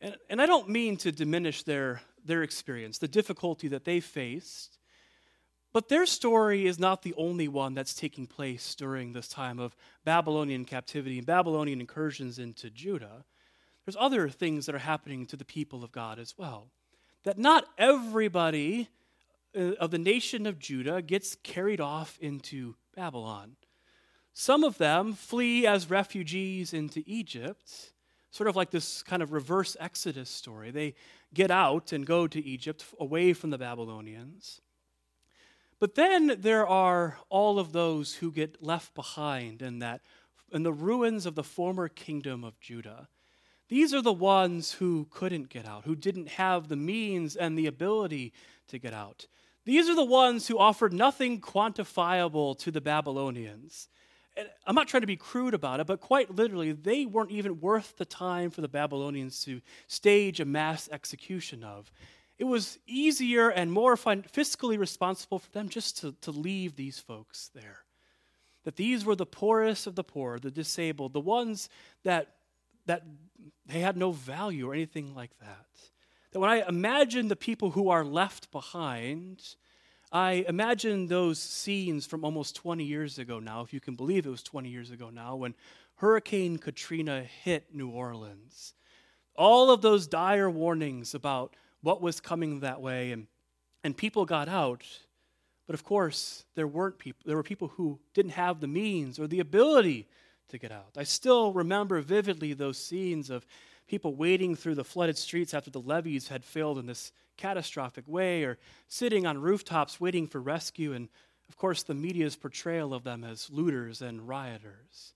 And, 0.00 0.16
and 0.28 0.42
I 0.42 0.46
don't 0.46 0.68
mean 0.68 0.96
to 0.98 1.12
diminish 1.12 1.62
their, 1.62 2.02
their 2.24 2.42
experience, 2.42 2.98
the 2.98 3.06
difficulty 3.06 3.68
that 3.68 3.84
they 3.84 4.00
faced. 4.00 4.76
But 5.72 5.88
their 5.88 6.06
story 6.06 6.66
is 6.66 6.80
not 6.80 7.02
the 7.02 7.14
only 7.16 7.46
one 7.46 7.74
that's 7.74 7.94
taking 7.94 8.26
place 8.26 8.74
during 8.74 9.12
this 9.12 9.28
time 9.28 9.60
of 9.60 9.76
Babylonian 10.04 10.64
captivity 10.64 11.18
and 11.18 11.26
Babylonian 11.26 11.80
incursions 11.80 12.40
into 12.40 12.68
Judah. 12.68 13.24
There's 13.86 13.96
other 13.96 14.28
things 14.28 14.66
that 14.66 14.74
are 14.74 14.78
happening 14.78 15.26
to 15.26 15.36
the 15.36 15.44
people 15.44 15.84
of 15.84 15.92
God 15.92 16.18
as 16.18 16.34
well. 16.36 16.66
That 17.24 17.38
not 17.38 17.66
everybody 17.76 18.88
uh, 19.56 19.72
of 19.72 19.90
the 19.90 19.98
nation 19.98 20.46
of 20.46 20.58
Judah 20.58 21.02
gets 21.02 21.36
carried 21.42 21.80
off 21.80 22.18
into 22.20 22.76
Babylon. 22.94 23.56
Some 24.32 24.64
of 24.64 24.78
them 24.78 25.12
flee 25.12 25.66
as 25.66 25.90
refugees 25.90 26.72
into 26.72 27.02
Egypt, 27.06 27.92
sort 28.30 28.48
of 28.48 28.56
like 28.56 28.70
this 28.70 29.02
kind 29.02 29.22
of 29.22 29.32
reverse 29.32 29.76
Exodus 29.80 30.30
story. 30.30 30.70
They 30.70 30.94
get 31.34 31.50
out 31.50 31.92
and 31.92 32.06
go 32.06 32.26
to 32.26 32.44
Egypt 32.44 32.84
away 32.98 33.32
from 33.32 33.50
the 33.50 33.58
Babylonians. 33.58 34.60
But 35.78 35.94
then 35.94 36.36
there 36.38 36.66
are 36.66 37.18
all 37.28 37.58
of 37.58 37.72
those 37.72 38.14
who 38.14 38.30
get 38.30 38.62
left 38.62 38.94
behind 38.94 39.62
in 39.62 39.78
that 39.80 40.02
in 40.52 40.62
the 40.62 40.72
ruins 40.72 41.26
of 41.26 41.34
the 41.34 41.44
former 41.44 41.88
kingdom 41.88 42.44
of 42.44 42.60
Judah. 42.60 43.08
These 43.70 43.94
are 43.94 44.02
the 44.02 44.12
ones 44.12 44.72
who 44.72 45.06
couldn't 45.10 45.48
get 45.48 45.66
out, 45.66 45.84
who 45.84 45.96
didn't 45.96 46.28
have 46.28 46.68
the 46.68 46.76
means 46.76 47.36
and 47.36 47.56
the 47.56 47.66
ability 47.66 48.34
to 48.68 48.78
get 48.78 48.92
out. 48.92 49.26
These 49.64 49.88
are 49.88 49.96
the 49.96 50.04
ones 50.04 50.46
who 50.46 50.58
offered 50.58 50.92
nothing 50.92 51.40
quantifiable 51.40 52.58
to 52.58 52.70
the 52.70 52.82
Babylonians. 52.82 53.88
And 54.36 54.48
I'm 54.66 54.74
not 54.74 54.88
trying 54.88 55.02
to 55.02 55.06
be 55.06 55.16
crude 55.16 55.54
about 55.54 55.80
it, 55.80 55.86
but 55.86 56.00
quite 56.00 56.34
literally, 56.34 56.72
they 56.72 57.06
weren't 57.06 57.30
even 57.30 57.60
worth 57.60 57.96
the 57.96 58.04
time 58.04 58.50
for 58.50 58.60
the 58.60 58.68
Babylonians 58.68 59.42
to 59.44 59.62
stage 59.86 60.40
a 60.40 60.44
mass 60.44 60.88
execution 60.92 61.64
of 61.64 61.90
it 62.40 62.46
was 62.46 62.78
easier 62.86 63.50
and 63.50 63.70
more 63.70 63.96
fiscally 63.96 64.78
responsible 64.78 65.38
for 65.38 65.50
them 65.50 65.68
just 65.68 65.98
to, 65.98 66.14
to 66.22 66.30
leave 66.30 66.74
these 66.74 66.98
folks 66.98 67.50
there. 67.54 67.84
That 68.64 68.76
these 68.76 69.04
were 69.04 69.14
the 69.14 69.26
poorest 69.26 69.86
of 69.86 69.94
the 69.94 70.02
poor, 70.02 70.38
the 70.38 70.50
disabled, 70.50 71.12
the 71.12 71.20
ones 71.20 71.68
that, 72.02 72.36
that 72.86 73.04
they 73.66 73.80
had 73.80 73.96
no 73.96 74.12
value 74.12 74.70
or 74.70 74.74
anything 74.74 75.14
like 75.14 75.36
that. 75.40 75.66
That 76.32 76.40
when 76.40 76.50
I 76.50 76.66
imagine 76.68 77.28
the 77.28 77.36
people 77.36 77.70
who 77.70 77.88
are 77.88 78.04
left 78.04 78.50
behind, 78.50 79.42
I 80.12 80.44
imagine 80.48 81.06
those 81.06 81.38
scenes 81.38 82.06
from 82.06 82.24
almost 82.24 82.56
20 82.56 82.84
years 82.84 83.18
ago 83.18 83.38
now, 83.38 83.62
if 83.62 83.72
you 83.72 83.80
can 83.80 83.94
believe 83.94 84.26
it 84.26 84.30
was 84.30 84.42
20 84.42 84.68
years 84.68 84.90
ago 84.90 85.10
now, 85.10 85.36
when 85.36 85.54
Hurricane 86.00 86.56
Katrina 86.56 87.22
hit 87.22 87.74
New 87.74 87.90
Orleans. 87.90 88.72
All 89.36 89.70
of 89.70 89.82
those 89.82 90.06
dire 90.06 90.48
warnings 90.48 91.14
about 91.14 91.54
what 91.82 92.00
was 92.00 92.20
coming 92.20 92.60
that 92.60 92.80
way, 92.80 93.12
and, 93.12 93.26
and 93.84 93.94
people 93.94 94.24
got 94.24 94.48
out. 94.48 94.84
But 95.66 95.74
of 95.74 95.84
course, 95.84 96.44
there 96.54 96.66
weren't 96.66 96.98
people, 96.98 97.20
there 97.26 97.36
were 97.36 97.42
people 97.42 97.68
who 97.68 98.00
didn't 98.14 98.32
have 98.32 98.60
the 98.60 98.66
means 98.66 99.18
or 99.18 99.26
the 99.26 99.40
ability 99.40 100.08
to 100.50 100.58
get 100.58 100.72
out. 100.72 100.90
I 100.96 101.04
still 101.04 101.52
remember 101.52 102.00
vividly 102.00 102.52
those 102.52 102.78
scenes 102.78 103.30
of 103.30 103.46
people 103.90 104.14
wading 104.14 104.54
through 104.54 104.76
the 104.76 104.84
flooded 104.84 105.18
streets 105.18 105.52
after 105.52 105.70
the 105.70 105.80
levees 105.80 106.28
had 106.28 106.44
failed 106.44 106.78
in 106.78 106.86
this 106.86 107.12
catastrophic 107.36 108.04
way, 108.06 108.44
or 108.44 108.58
sitting 108.86 109.26
on 109.26 109.40
rooftops 109.40 110.00
waiting 110.00 110.26
for 110.28 110.40
rescue. 110.40 110.92
And 110.92 111.08
of 111.48 111.56
course, 111.56 111.82
the 111.82 111.94
media's 111.94 112.36
portrayal 112.36 112.94
of 112.94 113.02
them 113.02 113.24
as 113.24 113.50
looters 113.50 114.00
and 114.00 114.28
rioters. 114.28 115.14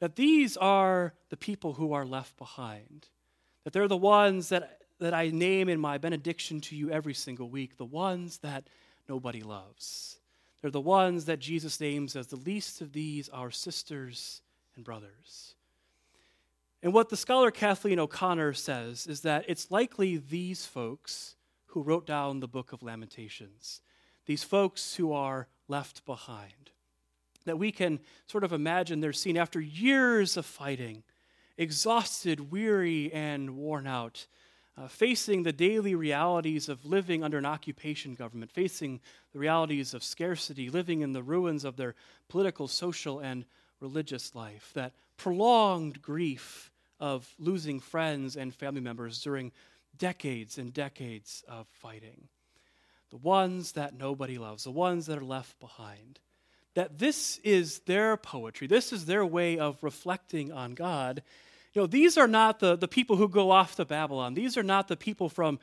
That 0.00 0.16
these 0.16 0.56
are 0.56 1.14
the 1.28 1.36
people 1.36 1.74
who 1.74 1.92
are 1.92 2.04
left 2.04 2.36
behind. 2.36 3.06
That 3.62 3.72
they're 3.72 3.86
the 3.86 3.96
ones 3.96 4.48
that, 4.48 4.82
that 4.98 5.14
I 5.14 5.28
name 5.28 5.68
in 5.68 5.78
my 5.78 5.98
benediction 5.98 6.60
to 6.62 6.76
you 6.76 6.90
every 6.90 7.14
single 7.14 7.48
week, 7.48 7.76
the 7.76 7.84
ones 7.84 8.38
that 8.38 8.66
nobody 9.08 9.42
loves. 9.42 10.18
They're 10.60 10.70
the 10.70 10.80
ones 10.80 11.26
that 11.26 11.38
Jesus 11.38 11.80
names 11.80 12.16
as 12.16 12.26
the 12.26 12.36
least 12.36 12.80
of 12.80 12.92
these, 12.92 13.28
our 13.28 13.50
sisters 13.50 14.40
and 14.76 14.84
brothers. 14.84 15.54
And 16.82 16.92
what 16.92 17.08
the 17.08 17.16
scholar 17.16 17.50
Kathleen 17.50 17.98
O'Connor 17.98 18.52
says 18.52 19.06
is 19.06 19.22
that 19.22 19.44
it's 19.48 19.70
likely 19.70 20.16
these 20.16 20.66
folks 20.66 21.36
who 21.66 21.82
wrote 21.82 22.06
down 22.06 22.40
the 22.40 22.48
book 22.48 22.72
of 22.72 22.82
Lamentations, 22.82 23.80
these 24.26 24.44
folks 24.44 24.96
who 24.96 25.12
are 25.12 25.48
left 25.66 26.04
behind, 26.04 26.70
that 27.46 27.58
we 27.58 27.72
can 27.72 28.00
sort 28.26 28.44
of 28.44 28.52
imagine 28.52 29.00
their 29.00 29.12
scene 29.12 29.36
after 29.36 29.60
years 29.60 30.36
of 30.36 30.46
fighting, 30.46 31.02
exhausted, 31.56 32.50
weary, 32.50 33.12
and 33.12 33.56
worn 33.56 33.86
out 33.86 34.26
uh, 34.76 34.88
facing 34.88 35.42
the 35.42 35.52
daily 35.52 35.94
realities 35.94 36.68
of 36.68 36.84
living 36.84 37.22
under 37.22 37.38
an 37.38 37.46
occupation 37.46 38.14
government, 38.14 38.50
facing 38.50 39.00
the 39.32 39.38
realities 39.38 39.94
of 39.94 40.02
scarcity, 40.02 40.68
living 40.68 41.00
in 41.00 41.12
the 41.12 41.22
ruins 41.22 41.64
of 41.64 41.76
their 41.76 41.94
political, 42.28 42.66
social, 42.66 43.20
and 43.20 43.44
religious 43.84 44.34
life, 44.34 44.70
that 44.74 44.92
prolonged 45.16 46.02
grief 46.02 46.70
of 46.98 47.28
losing 47.38 47.80
friends 47.80 48.36
and 48.36 48.54
family 48.54 48.80
members 48.80 49.22
during 49.22 49.52
decades 49.96 50.58
and 50.58 50.72
decades 50.72 51.44
of 51.48 51.66
fighting. 51.68 52.28
The 53.10 53.18
ones 53.18 53.72
that 53.72 53.96
nobody 53.96 54.38
loves, 54.38 54.64
the 54.64 54.70
ones 54.70 55.06
that 55.06 55.18
are 55.18 55.24
left 55.24 55.60
behind. 55.60 56.18
That 56.74 56.98
this 56.98 57.38
is 57.44 57.80
their 57.80 58.16
poetry, 58.16 58.66
this 58.66 58.92
is 58.92 59.06
their 59.06 59.24
way 59.24 59.58
of 59.58 59.82
reflecting 59.82 60.50
on 60.50 60.74
God 60.74 61.22
you 61.74 61.82
know, 61.82 61.86
these 61.86 62.16
are 62.16 62.28
not 62.28 62.60
the, 62.60 62.76
the 62.76 62.88
people 62.88 63.16
who 63.16 63.28
go 63.28 63.50
off 63.50 63.74
to 63.76 63.84
Babylon. 63.84 64.34
These 64.34 64.56
are 64.56 64.62
not 64.62 64.86
the 64.86 64.96
people 64.96 65.28
from 65.28 65.58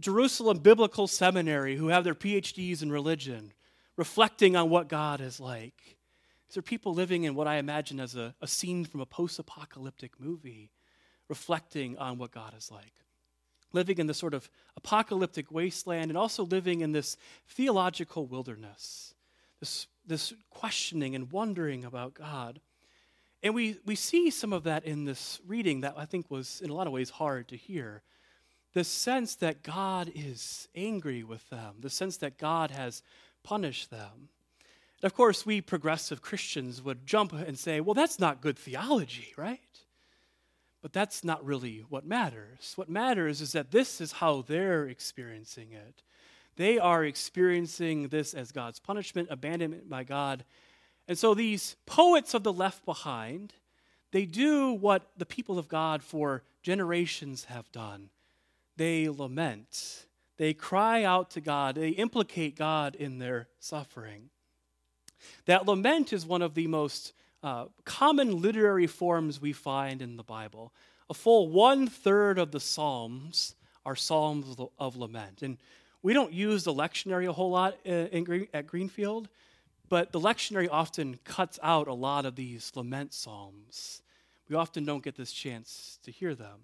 Jerusalem 0.00 0.58
Biblical 0.58 1.06
Seminary 1.06 1.76
who 1.76 1.88
have 1.88 2.02
their 2.02 2.16
PhDs 2.16 2.82
in 2.82 2.90
religion, 2.90 3.52
reflecting 3.96 4.56
on 4.56 4.70
what 4.70 4.88
God 4.88 5.20
is 5.20 5.38
like. 5.38 5.96
These 6.52 6.58
are 6.58 6.62
people 6.62 6.92
living 6.92 7.24
in 7.24 7.34
what 7.34 7.48
I 7.48 7.56
imagine 7.56 7.98
as 7.98 8.14
a, 8.14 8.34
a 8.42 8.46
scene 8.46 8.84
from 8.84 9.00
a 9.00 9.06
post 9.06 9.38
apocalyptic 9.38 10.20
movie, 10.20 10.70
reflecting 11.30 11.96
on 11.96 12.18
what 12.18 12.30
God 12.30 12.52
is 12.54 12.70
like. 12.70 12.92
Living 13.72 13.96
in 13.96 14.06
this 14.06 14.18
sort 14.18 14.34
of 14.34 14.50
apocalyptic 14.76 15.50
wasteland 15.50 16.10
and 16.10 16.18
also 16.18 16.44
living 16.44 16.82
in 16.82 16.92
this 16.92 17.16
theological 17.48 18.26
wilderness, 18.26 19.14
this, 19.60 19.86
this 20.06 20.34
questioning 20.50 21.14
and 21.14 21.32
wondering 21.32 21.86
about 21.86 22.12
God. 22.12 22.60
And 23.42 23.54
we, 23.54 23.78
we 23.86 23.94
see 23.94 24.28
some 24.28 24.52
of 24.52 24.64
that 24.64 24.84
in 24.84 25.06
this 25.06 25.40
reading 25.46 25.80
that 25.80 25.94
I 25.96 26.04
think 26.04 26.30
was, 26.30 26.60
in 26.62 26.68
a 26.68 26.74
lot 26.74 26.86
of 26.86 26.92
ways, 26.92 27.08
hard 27.08 27.48
to 27.48 27.56
hear. 27.56 28.02
The 28.74 28.84
sense 28.84 29.36
that 29.36 29.62
God 29.62 30.12
is 30.14 30.68
angry 30.74 31.22
with 31.22 31.48
them, 31.48 31.76
the 31.80 31.88
sense 31.88 32.18
that 32.18 32.36
God 32.36 32.70
has 32.72 33.02
punished 33.42 33.90
them. 33.90 34.28
Of 35.02 35.14
course, 35.14 35.44
we 35.44 35.60
progressive 35.60 36.22
Christians 36.22 36.80
would 36.82 37.06
jump 37.06 37.32
and 37.32 37.58
say, 37.58 37.80
well, 37.80 37.94
that's 37.94 38.18
not 38.18 38.40
good 38.40 38.58
theology, 38.58 39.32
right? 39.36 39.60
But 40.80 40.92
that's 40.92 41.24
not 41.24 41.44
really 41.44 41.84
what 41.88 42.04
matters. 42.06 42.72
What 42.76 42.88
matters 42.88 43.40
is 43.40 43.52
that 43.52 43.70
this 43.70 44.00
is 44.00 44.12
how 44.12 44.42
they're 44.42 44.86
experiencing 44.86 45.72
it. 45.72 46.02
They 46.56 46.78
are 46.78 47.04
experiencing 47.04 48.08
this 48.08 48.34
as 48.34 48.52
God's 48.52 48.78
punishment, 48.78 49.28
abandonment 49.30 49.88
by 49.88 50.04
God, 50.04 50.44
and 51.08 51.18
so 51.18 51.34
these 51.34 51.76
poets 51.86 52.34
of 52.34 52.42
the 52.42 52.52
left 52.52 52.84
behind, 52.84 53.54
they 54.12 54.24
do 54.24 54.72
what 54.72 55.10
the 55.16 55.26
people 55.26 55.58
of 55.58 55.68
God 55.68 56.02
for 56.02 56.42
generations 56.62 57.44
have 57.44 57.70
done. 57.72 58.10
They 58.76 59.08
lament. 59.08 60.06
They 60.36 60.54
cry 60.54 61.04
out 61.04 61.30
to 61.32 61.40
God. 61.40 61.74
They 61.74 61.90
implicate 61.90 62.56
God 62.56 62.94
in 62.94 63.18
their 63.18 63.48
suffering. 63.58 64.30
That 65.46 65.66
lament 65.66 66.12
is 66.12 66.26
one 66.26 66.42
of 66.42 66.54
the 66.54 66.66
most 66.66 67.12
uh, 67.42 67.66
common 67.84 68.40
literary 68.40 68.86
forms 68.86 69.40
we 69.40 69.52
find 69.52 70.02
in 70.02 70.16
the 70.16 70.22
Bible. 70.22 70.72
A 71.10 71.14
full 71.14 71.48
one 71.48 71.86
third 71.86 72.38
of 72.38 72.52
the 72.52 72.60
Psalms 72.60 73.54
are 73.84 73.96
Psalms 73.96 74.56
of 74.78 74.96
lament. 74.96 75.42
And 75.42 75.58
we 76.02 76.14
don't 76.14 76.32
use 76.32 76.64
the 76.64 76.74
lectionary 76.74 77.28
a 77.28 77.32
whole 77.32 77.50
lot 77.50 77.76
uh, 77.86 77.90
in, 77.90 78.48
at 78.54 78.66
Greenfield 78.66 79.28
but 79.92 80.10
the 80.10 80.18
lectionary 80.18 80.70
often 80.70 81.18
cuts 81.22 81.58
out 81.62 81.86
a 81.86 81.92
lot 81.92 82.24
of 82.24 82.34
these 82.34 82.72
lament 82.74 83.12
psalms. 83.12 84.00
We 84.48 84.56
often 84.56 84.86
don't 84.86 85.04
get 85.04 85.16
this 85.16 85.30
chance 85.30 85.98
to 86.04 86.10
hear 86.10 86.34
them. 86.34 86.60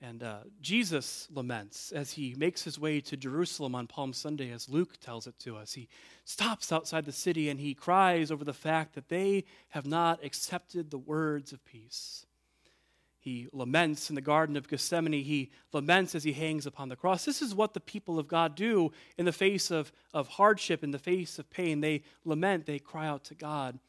And 0.00 0.22
uh, 0.22 0.38
Jesus 0.60 1.26
laments 1.32 1.90
as 1.90 2.12
he 2.12 2.34
makes 2.38 2.62
his 2.62 2.78
way 2.78 3.00
to 3.00 3.16
Jerusalem 3.16 3.74
on 3.74 3.88
Palm 3.88 4.12
Sunday, 4.12 4.52
as 4.52 4.68
Luke 4.68 5.00
tells 5.00 5.26
it 5.26 5.36
to 5.40 5.56
us. 5.56 5.72
He 5.72 5.88
stops 6.24 6.70
outside 6.70 7.04
the 7.04 7.12
city 7.12 7.48
and 7.48 7.58
he 7.58 7.74
cries 7.74 8.30
over 8.30 8.44
the 8.44 8.52
fact 8.52 8.94
that 8.94 9.08
they 9.08 9.44
have 9.70 9.86
not 9.86 10.24
accepted 10.24 10.90
the 10.90 10.98
words 10.98 11.52
of 11.52 11.64
peace. 11.64 12.26
He 13.18 13.48
laments 13.52 14.08
in 14.08 14.14
the 14.14 14.20
Garden 14.20 14.56
of 14.56 14.68
Gethsemane. 14.68 15.24
He 15.24 15.50
laments 15.72 16.14
as 16.14 16.22
he 16.22 16.32
hangs 16.32 16.64
upon 16.64 16.88
the 16.88 16.96
cross. 16.96 17.24
This 17.24 17.42
is 17.42 17.54
what 17.54 17.74
the 17.74 17.80
people 17.80 18.20
of 18.20 18.28
God 18.28 18.54
do 18.54 18.92
in 19.18 19.24
the 19.24 19.32
face 19.32 19.72
of, 19.72 19.90
of 20.14 20.28
hardship, 20.28 20.84
in 20.84 20.92
the 20.92 20.98
face 20.98 21.40
of 21.40 21.50
pain. 21.50 21.80
They 21.80 22.04
lament, 22.24 22.66
they 22.66 22.78
cry 22.78 23.08
out 23.08 23.24
to 23.24 23.34
God. 23.34 23.80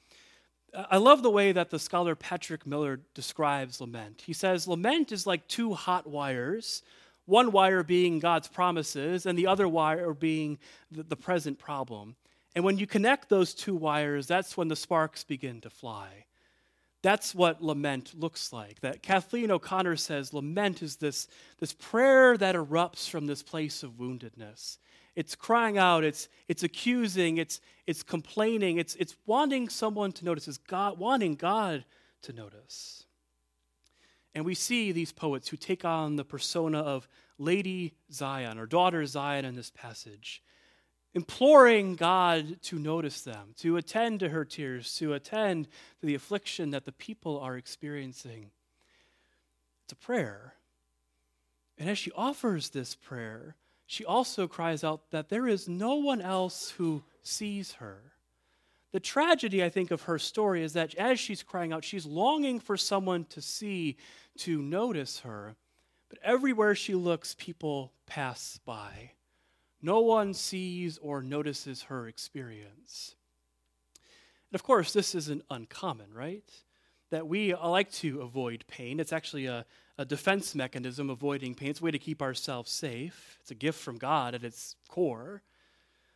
I 0.73 0.97
love 0.97 1.23
the 1.23 1.29
way 1.29 1.51
that 1.51 1.69
the 1.69 1.79
scholar 1.79 2.15
Patrick 2.15 2.65
Miller 2.65 2.99
describes 3.13 3.81
lament. 3.81 4.23
He 4.25 4.33
says, 4.33 4.67
Lament 4.67 5.11
is 5.11 5.25
like 5.25 5.47
two 5.47 5.73
hot 5.73 6.07
wires, 6.07 6.83
one 7.25 7.51
wire 7.51 7.83
being 7.83 8.19
God's 8.19 8.47
promises, 8.47 9.25
and 9.25 9.37
the 9.37 9.47
other 9.47 9.67
wire 9.67 10.13
being 10.13 10.59
the, 10.91 11.03
the 11.03 11.15
present 11.15 11.59
problem. 11.59 12.15
And 12.55 12.63
when 12.63 12.77
you 12.77 12.87
connect 12.87 13.29
those 13.29 13.53
two 13.53 13.75
wires, 13.75 14.27
that's 14.27 14.57
when 14.57 14.67
the 14.67 14.75
sparks 14.75 15.23
begin 15.23 15.61
to 15.61 15.69
fly. 15.69 16.25
That's 17.01 17.33
what 17.33 17.63
lament 17.63 18.13
looks 18.19 18.51
like. 18.51 18.81
That 18.81 19.01
Kathleen 19.01 19.51
O'Connor 19.51 19.95
says 19.95 20.33
lament 20.33 20.81
is 20.81 20.97
this, 20.97 21.27
this 21.59 21.73
prayer 21.73 22.35
that 22.37 22.55
erupts 22.55 23.09
from 23.09 23.25
this 23.25 23.41
place 23.41 23.83
of 23.83 23.91
woundedness. 23.91 24.77
It's 25.15 25.35
crying 25.35 25.77
out, 25.77 26.03
it's, 26.03 26.29
it's 26.47 26.63
accusing, 26.63 27.37
it's, 27.37 27.61
it's 27.87 28.03
complaining, 28.03 28.77
it's, 28.77 28.95
it's 28.95 29.15
wanting 29.25 29.69
someone 29.69 30.11
to 30.13 30.25
notice, 30.25 30.47
it's 30.47 30.57
God, 30.57 30.97
wanting 30.97 31.35
God 31.35 31.83
to 32.23 32.33
notice. 32.33 33.05
And 34.35 34.45
we 34.45 34.55
see 34.55 34.91
these 34.91 35.11
poets 35.11 35.49
who 35.49 35.57
take 35.57 35.83
on 35.83 36.15
the 36.15 36.23
persona 36.23 36.79
of 36.79 37.07
Lady 37.37 37.95
Zion 38.11 38.57
or 38.57 38.65
Daughter 38.65 39.05
Zion 39.05 39.45
in 39.45 39.55
this 39.55 39.71
passage 39.71 40.43
imploring 41.13 41.95
God 41.95 42.61
to 42.63 42.77
notice 42.77 43.21
them, 43.21 43.53
to 43.57 43.77
attend 43.77 44.19
to 44.19 44.29
her 44.29 44.45
tears, 44.45 44.95
to 44.97 45.13
attend 45.13 45.67
to 45.99 46.05
the 46.05 46.15
affliction 46.15 46.71
that 46.71 46.85
the 46.85 46.91
people 46.91 47.39
are 47.39 47.57
experiencing. 47.57 48.51
It's 49.83 49.93
a 49.93 49.95
prayer. 49.95 50.53
And 51.77 51.89
as 51.89 51.97
she 51.97 52.11
offers 52.11 52.69
this 52.69 52.95
prayer, 52.95 53.55
she 53.91 54.05
also 54.05 54.47
cries 54.47 54.83
out 54.83 55.09
that 55.09 55.29
there 55.29 55.47
is 55.47 55.67
no 55.67 55.95
one 55.95 56.21
else 56.21 56.69
who 56.77 57.01
sees 57.23 57.73
her. 57.73 58.13
The 58.91 58.99
tragedy, 58.99 59.63
I 59.63 59.69
think, 59.69 59.89
of 59.89 60.03
her 60.03 60.19
story 60.19 60.61
is 60.61 60.73
that 60.73 60.93
as 60.93 61.19
she's 61.19 61.41
crying 61.41 61.73
out, 61.73 61.83
she's 61.83 62.05
longing 62.05 62.59
for 62.59 62.77
someone 62.77 63.25
to 63.31 63.41
see, 63.41 63.97
to 64.37 64.61
notice 64.61 65.21
her. 65.21 65.55
But 66.07 66.19
everywhere 66.21 66.75
she 66.75 66.93
looks, 66.93 67.35
people 67.39 67.91
pass 68.05 68.59
by. 68.63 69.13
No 69.81 70.01
one 70.01 70.35
sees 70.35 70.99
or 70.99 71.23
notices 71.23 71.81
her 71.83 72.07
experience. 72.07 73.15
And 74.51 74.55
of 74.59 74.61
course, 74.61 74.93
this 74.93 75.15
isn't 75.15 75.45
uncommon, 75.49 76.13
right? 76.13 76.47
That 77.09 77.27
we 77.27 77.55
like 77.55 77.91
to 77.93 78.21
avoid 78.21 78.65
pain. 78.67 78.99
It's 78.99 79.13
actually 79.13 79.47
a, 79.47 79.65
a 79.99 80.05
defense 80.05 80.55
mechanism, 80.55 81.09
avoiding 81.09 81.53
pain. 81.53 81.71
It's 81.71 81.81
a 81.81 81.83
way 81.83 81.91
to 81.91 81.99
keep 81.99 82.21
ourselves 82.21 82.71
safe. 82.71 83.37
It's 83.41 83.51
a 83.51 83.55
gift 83.55 83.81
from 83.81 83.97
God 83.97 84.33
at 84.33 84.45
its 84.45 84.77
core. 84.87 85.41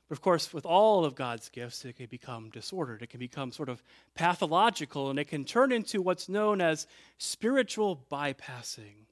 But 0.07 0.17
of 0.17 0.21
course, 0.21 0.53
with 0.53 0.65
all 0.65 1.03
of 1.03 1.15
God's 1.15 1.49
gifts, 1.49 1.83
it 1.83 1.97
can 1.97 2.05
become 2.05 2.49
disordered. 2.49 3.01
It 3.01 3.09
can 3.09 3.19
become 3.19 3.51
sort 3.51 3.67
of 3.67 3.83
pathological, 4.15 5.09
and 5.09 5.19
it 5.19 5.27
can 5.27 5.43
turn 5.43 5.73
into 5.73 6.01
what's 6.01 6.29
known 6.29 6.61
as 6.61 6.87
spiritual 7.17 8.05
bypassing 8.09 9.05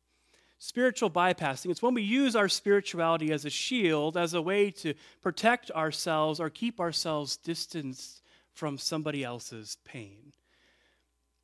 spiritual 0.64 1.10
bypassing. 1.10 1.72
It's 1.72 1.82
when 1.82 1.96
we 1.96 2.04
use 2.04 2.36
our 2.36 2.48
spirituality 2.48 3.32
as 3.32 3.46
a 3.46 3.50
shield, 3.50 4.16
as 4.16 4.36
a 4.36 4.42
way 4.44 4.70
to 4.70 4.94
protect 5.20 5.72
ourselves 5.72 6.40
or 6.40 6.52
keep 6.52 6.80
ourselves 6.80 7.36
distanced 7.36 8.22
from 8.54 8.78
somebody 8.78 9.24
else's 9.24 9.78
pain. 9.86 10.34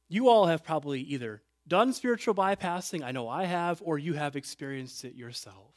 You 0.08 0.30
all 0.30 0.46
have 0.46 0.64
probably 0.64 1.02
either 1.02 1.42
done 1.68 1.94
spiritual 1.94 2.34
bypassing, 2.34 3.04
I 3.04 3.12
know 3.12 3.28
I 3.28 3.46
have, 3.46 3.82
or 3.84 4.00
you 4.00 4.14
have 4.14 4.36
experienced 4.36 5.04
it 5.06 5.16
yourself. 5.16 5.74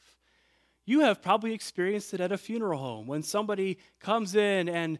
You 0.84 1.00
have 1.00 1.22
probably 1.22 1.52
experienced 1.52 2.14
it 2.14 2.20
at 2.20 2.32
a 2.32 2.38
funeral 2.38 2.80
home 2.80 3.06
when 3.06 3.22
somebody 3.22 3.78
comes 4.00 4.34
in 4.34 4.68
and 4.68 4.98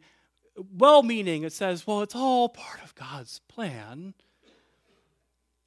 well 0.77 1.03
meaning, 1.03 1.45
it 1.45 1.53
says, 1.53 1.87
well, 1.87 2.03
it's 2.03 2.15
all 2.15 2.49
part 2.49 2.83
of 2.83 2.95
God's 2.95 3.41
plan. 3.49 4.15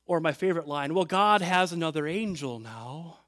Or 0.06 0.20
my 0.20 0.34
favorite 0.34 0.68
line, 0.68 0.94
well, 0.94 1.06
God 1.06 1.42
has 1.42 1.72
another 1.72 2.06
angel 2.08 2.60
now. 2.60 3.20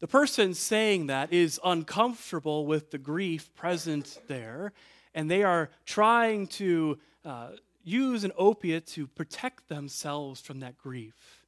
The 0.00 0.06
person 0.06 0.54
saying 0.54 1.06
that 1.06 1.32
is 1.32 1.60
uncomfortable 1.64 2.66
with 2.66 2.90
the 2.90 2.98
grief 2.98 3.54
present 3.54 4.18
there, 4.28 4.72
and 5.14 5.30
they 5.30 5.42
are 5.42 5.70
trying 5.84 6.46
to 6.48 6.98
uh, 7.24 7.48
use 7.86 8.24
an 8.24 8.32
opiate 8.36 8.86
to 8.88 9.06
protect 9.06 9.68
themselves 9.68 10.40
from 10.40 10.60
that 10.60 10.76
grief. 10.76 11.44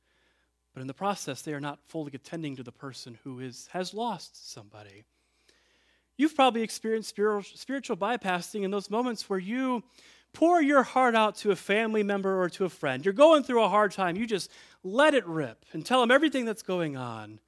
But 0.73 0.81
in 0.81 0.87
the 0.87 0.95
process, 0.95 1.43
they 1.43 1.53
are 1.53 1.61
not 1.61 1.81
fully 1.89 2.13
attending 2.15 2.55
to 2.57 2.63
the 2.63 2.73
person 2.73 3.19
who 3.25 3.41
is, 3.41 3.69
has 3.73 3.93
lost 3.93 4.53
somebody. 4.53 5.03
You've 6.17 6.37
probably 6.37 6.63
experienced 6.63 7.11
spiritual 7.11 7.97
bypassing 7.97 8.63
in 8.63 8.71
those 8.71 8.89
moments 8.89 9.29
where 9.29 9.39
you 9.39 9.83
pour 10.33 10.63
your 10.63 10.85
heart 10.85 11.17
out 11.17 11.37
to 11.39 11.51
a 11.51 11.57
family 11.57 12.05
member 12.05 12.41
or 12.41 12.49
to 12.51 12.65
a 12.65 12.69
friend. 12.69 13.05
You're 13.05 13.15
going 13.15 13.43
through 13.43 13.63
a 13.65 13.69
hard 13.69 13.91
time. 13.91 14.17
You 14.17 14.27
just 14.27 14.51
let 14.85 15.15
it 15.15 15.27
rip 15.27 15.65
and 15.73 15.85
tell 15.85 16.01
them 16.01 16.13
everything 16.13 16.45
that's 16.45 16.63
going 16.63 16.97
on. 16.97 17.41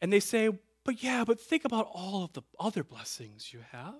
And 0.00 0.12
they 0.12 0.20
say, 0.20 0.50
But 0.82 1.02
yeah, 1.02 1.22
but 1.24 1.40
think 1.40 1.64
about 1.64 1.88
all 1.92 2.24
of 2.24 2.32
the 2.32 2.42
other 2.58 2.82
blessings 2.82 3.52
you 3.52 3.60
have. 3.70 3.94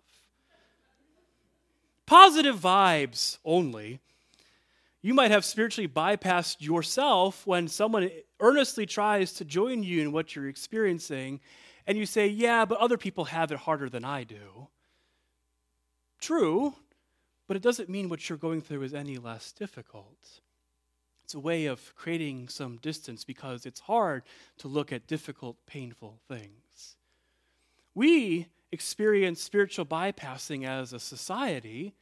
Positive 2.06 2.56
vibes 2.56 3.38
only. 3.44 4.00
You 5.02 5.14
might 5.14 5.32
have 5.32 5.44
spiritually 5.44 5.88
bypassed 5.88 6.60
yourself 6.60 7.44
when 7.44 7.66
someone 7.66 8.08
earnestly 8.38 8.86
tries 8.86 9.32
to 9.34 9.44
join 9.44 9.82
you 9.82 10.00
in 10.00 10.12
what 10.12 10.34
you're 10.34 10.48
experiencing, 10.48 11.40
and 11.88 11.98
you 11.98 12.06
say, 12.06 12.28
Yeah, 12.28 12.64
but 12.64 12.78
other 12.78 12.96
people 12.96 13.24
have 13.26 13.50
it 13.50 13.58
harder 13.58 13.90
than 13.90 14.04
I 14.04 14.22
do. 14.22 14.68
True, 16.20 16.74
but 17.48 17.56
it 17.56 17.62
doesn't 17.64 17.88
mean 17.88 18.08
what 18.08 18.28
you're 18.28 18.38
going 18.38 18.62
through 18.62 18.84
is 18.84 18.94
any 18.94 19.18
less 19.18 19.50
difficult. 19.50 20.40
It's 21.24 21.34
a 21.34 21.40
way 21.40 21.66
of 21.66 21.94
creating 21.96 22.48
some 22.48 22.76
distance 22.76 23.24
because 23.24 23.66
it's 23.66 23.80
hard 23.80 24.22
to 24.58 24.68
look 24.68 24.92
at 24.92 25.08
difficult, 25.08 25.56
painful 25.66 26.20
things. 26.28 26.96
We 27.94 28.46
experience 28.70 29.42
spiritual 29.42 29.84
bypassing 29.84 30.64
as 30.64 30.92
a 30.92 31.00
society 31.00 31.94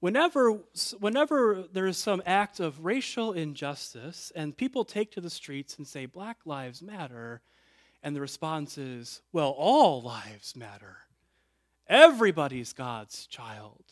Whenever, 0.00 0.52
whenever 0.98 1.64
there 1.72 1.86
is 1.86 1.98
some 1.98 2.22
act 2.24 2.58
of 2.58 2.84
racial 2.84 3.32
injustice 3.32 4.32
and 4.34 4.56
people 4.56 4.84
take 4.84 5.12
to 5.12 5.20
the 5.20 5.28
streets 5.30 5.76
and 5.76 5.86
say, 5.86 6.06
Black 6.06 6.38
Lives 6.46 6.80
Matter, 6.82 7.42
and 8.02 8.16
the 8.16 8.20
response 8.20 8.78
is, 8.78 9.20
Well, 9.30 9.50
all 9.50 10.00
lives 10.00 10.56
matter. 10.56 10.96
Everybody's 11.86 12.72
God's 12.72 13.26
child. 13.26 13.84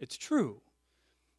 It's 0.00 0.16
true, 0.16 0.60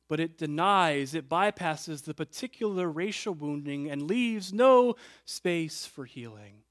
but 0.08 0.22
it 0.22 0.38
denies, 0.38 1.14
it 1.14 1.28
bypasses 1.28 2.04
the 2.04 2.14
particular 2.14 2.90
racial 2.90 3.34
wounding 3.34 3.92
and 3.92 4.04
leaves 4.04 4.54
no 4.54 4.96
space 5.26 5.86
for 5.86 6.06
healing. 6.06 6.64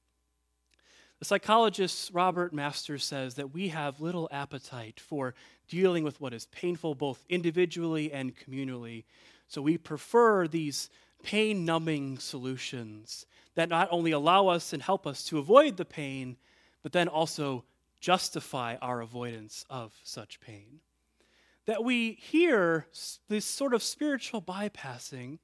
The 1.19 1.25
psychologist 1.25 2.11
Robert 2.13 2.53
Masters 2.53 3.03
says 3.03 3.35
that 3.35 3.53
we 3.53 3.69
have 3.69 4.01
little 4.01 4.29
appetite 4.31 4.99
for 4.99 5.33
dealing 5.67 6.03
with 6.03 6.19
what 6.21 6.33
is 6.33 6.45
painful 6.47 6.95
both 6.95 7.25
individually 7.29 8.11
and 8.11 8.33
communally. 8.35 9.03
So 9.47 9.61
we 9.61 9.77
prefer 9.77 10.47
these 10.47 10.89
pain 11.23 11.65
numbing 11.65 12.19
solutions 12.19 13.25
that 13.55 13.69
not 13.69 13.87
only 13.91 14.11
allow 14.11 14.47
us 14.47 14.73
and 14.73 14.81
help 14.81 15.07
us 15.07 15.23
to 15.25 15.39
avoid 15.39 15.77
the 15.77 15.85
pain, 15.85 16.37
but 16.83 16.91
then 16.91 17.07
also 17.07 17.63
justify 17.99 18.75
our 18.81 19.01
avoidance 19.01 19.65
of 19.69 19.93
such 20.03 20.39
pain. 20.39 20.79
That 21.65 21.83
we 21.83 22.13
hear 22.13 22.87
this 23.27 23.45
sort 23.45 23.73
of 23.73 23.83
spiritual 23.83 24.41
bypassing 24.41 25.39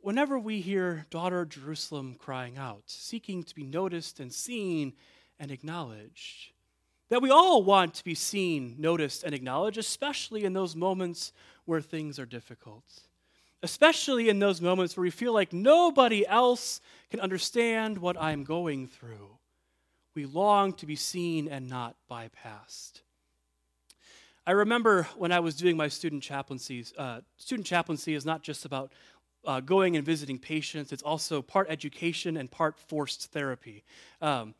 whenever 0.00 0.38
we 0.38 0.60
hear 0.60 1.06
Daughter 1.10 1.44
Jerusalem 1.44 2.16
crying 2.18 2.56
out, 2.56 2.84
seeking 2.86 3.42
to 3.42 3.54
be 3.54 3.64
noticed 3.64 4.20
and 4.20 4.32
seen 4.32 4.94
and 5.38 5.50
acknowledged. 5.50 6.52
That 7.10 7.22
we 7.22 7.30
all 7.30 7.62
want 7.62 7.94
to 7.94 8.04
be 8.04 8.14
seen, 8.14 8.76
noticed, 8.78 9.24
and 9.24 9.34
acknowledged, 9.34 9.78
especially 9.78 10.44
in 10.44 10.52
those 10.52 10.76
moments 10.76 11.32
where 11.64 11.80
things 11.80 12.18
are 12.18 12.26
difficult. 12.26 12.84
Especially 13.62 14.28
in 14.28 14.38
those 14.38 14.60
moments 14.60 14.96
where 14.96 15.02
we 15.02 15.10
feel 15.10 15.32
like 15.32 15.52
nobody 15.52 16.26
else 16.26 16.80
can 17.10 17.20
understand 17.20 17.98
what 17.98 18.20
I'm 18.20 18.44
going 18.44 18.86
through. 18.86 19.38
We 20.14 20.26
long 20.26 20.72
to 20.74 20.86
be 20.86 20.96
seen 20.96 21.48
and 21.48 21.68
not 21.68 21.96
bypassed. 22.10 23.00
I 24.46 24.52
remember 24.52 25.08
when 25.16 25.30
I 25.30 25.40
was 25.40 25.54
doing 25.56 25.76
my 25.76 25.88
student 25.88 26.22
chaplaincies, 26.22 26.94
uh, 26.96 27.20
student 27.36 27.66
chaplaincy 27.66 28.14
is 28.14 28.24
not 28.24 28.42
just 28.42 28.64
about 28.64 28.92
uh, 29.44 29.60
going 29.60 29.96
and 29.96 30.04
visiting 30.04 30.38
patients. 30.38 30.92
It's 30.92 31.02
also 31.02 31.42
part 31.42 31.66
education 31.68 32.36
and 32.36 32.50
part 32.50 32.78
forced 32.78 33.30
therapy. 33.32 33.84
Um, 34.20 34.54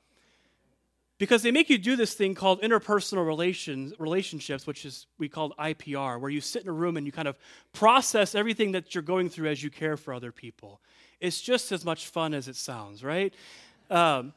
because 1.19 1.43
they 1.43 1.51
make 1.51 1.69
you 1.69 1.79
do 1.79 1.97
this 1.97 2.15
thing 2.15 2.35
called 2.35 2.63
interpersonal 2.63 3.27
relations, 3.27 3.93
relationships, 3.99 4.67
which 4.67 4.85
is 4.85 5.07
we 5.19 5.29
call 5.29 5.51
IPR, 5.59 6.21
where 6.21 6.31
you 6.31 6.41
sit 6.41 6.63
in 6.63 6.69
a 6.69 6.73
room 6.73 6.97
and 6.97 7.05
you 7.05 7.13
kind 7.13 7.29
of 7.29 7.37
process 7.73 8.35
everything 8.35 8.73
that 8.73 8.95
you're 8.95 9.03
going 9.03 9.29
through 9.29 9.49
as 9.49 9.63
you 9.63 9.71
care 9.71 9.97
for 9.97 10.15
other 10.15 10.31
people. 10.31 10.81
It's 11.21 11.41
just 11.41 11.73
as 11.73 11.85
much 11.85 12.07
fun 12.07 12.35
as 12.35 12.47
it 12.47 12.55
sounds, 12.55 13.03
right? 13.03 13.35
Um, 13.91 14.33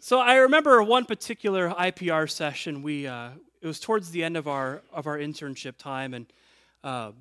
so 0.00 0.18
I 0.18 0.36
remember 0.36 0.82
one 0.82 1.04
particular 1.04 1.70
IPR 1.70 2.28
session. 2.28 2.82
We 2.82 3.06
uh, 3.06 3.30
it 3.60 3.66
was 3.66 3.78
towards 3.78 4.10
the 4.10 4.24
end 4.24 4.36
of 4.36 4.48
our 4.48 4.82
of 4.92 5.06
our 5.06 5.18
internship 5.18 5.76
time, 5.76 6.14
and 6.14 6.26
uh, 6.82 7.12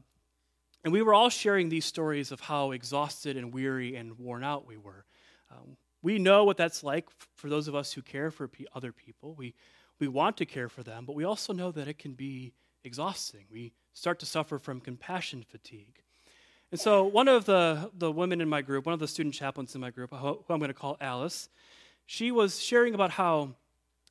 and 0.83 0.93
we 0.93 1.01
were 1.01 1.13
all 1.13 1.29
sharing 1.29 1.69
these 1.69 1.85
stories 1.85 2.31
of 2.31 2.39
how 2.39 2.71
exhausted 2.71 3.37
and 3.37 3.53
weary 3.53 3.95
and 3.95 4.17
worn 4.17 4.43
out 4.43 4.65
we 4.65 4.77
were. 4.77 5.05
Um, 5.51 5.75
we 6.01 6.19
know 6.19 6.43
what 6.43 6.57
that's 6.57 6.83
like 6.83 7.07
for 7.35 7.49
those 7.49 7.67
of 7.67 7.75
us 7.75 7.93
who 7.93 8.01
care 8.01 8.31
for 8.31 8.49
other 8.73 8.91
people. 8.91 9.35
We, 9.35 9.53
we 9.99 10.07
want 10.07 10.37
to 10.37 10.45
care 10.45 10.69
for 10.69 10.83
them, 10.83 11.05
but 11.05 11.15
we 11.15 11.23
also 11.23 11.53
know 11.53 11.71
that 11.71 11.87
it 11.87 11.97
can 11.99 12.13
be 12.13 12.53
exhausting. 12.83 13.45
We 13.51 13.73
start 13.93 14.19
to 14.19 14.25
suffer 14.25 14.57
from 14.57 14.79
compassion 14.79 15.43
fatigue. 15.47 16.01
And 16.71 16.79
so, 16.79 17.03
one 17.03 17.27
of 17.27 17.45
the, 17.45 17.89
the 17.97 18.11
women 18.11 18.41
in 18.41 18.47
my 18.47 18.61
group, 18.61 18.85
one 18.85 18.93
of 18.93 18.99
the 18.99 19.07
student 19.07 19.33
chaplains 19.33 19.73
in 19.73 19.81
my 19.81 19.89
group, 19.89 20.13
who 20.13 20.43
I'm 20.49 20.59
going 20.59 20.69
to 20.69 20.73
call 20.73 20.97
Alice, 21.01 21.49
she 22.05 22.31
was 22.31 22.61
sharing 22.61 22.93
about 22.93 23.11
how 23.11 23.55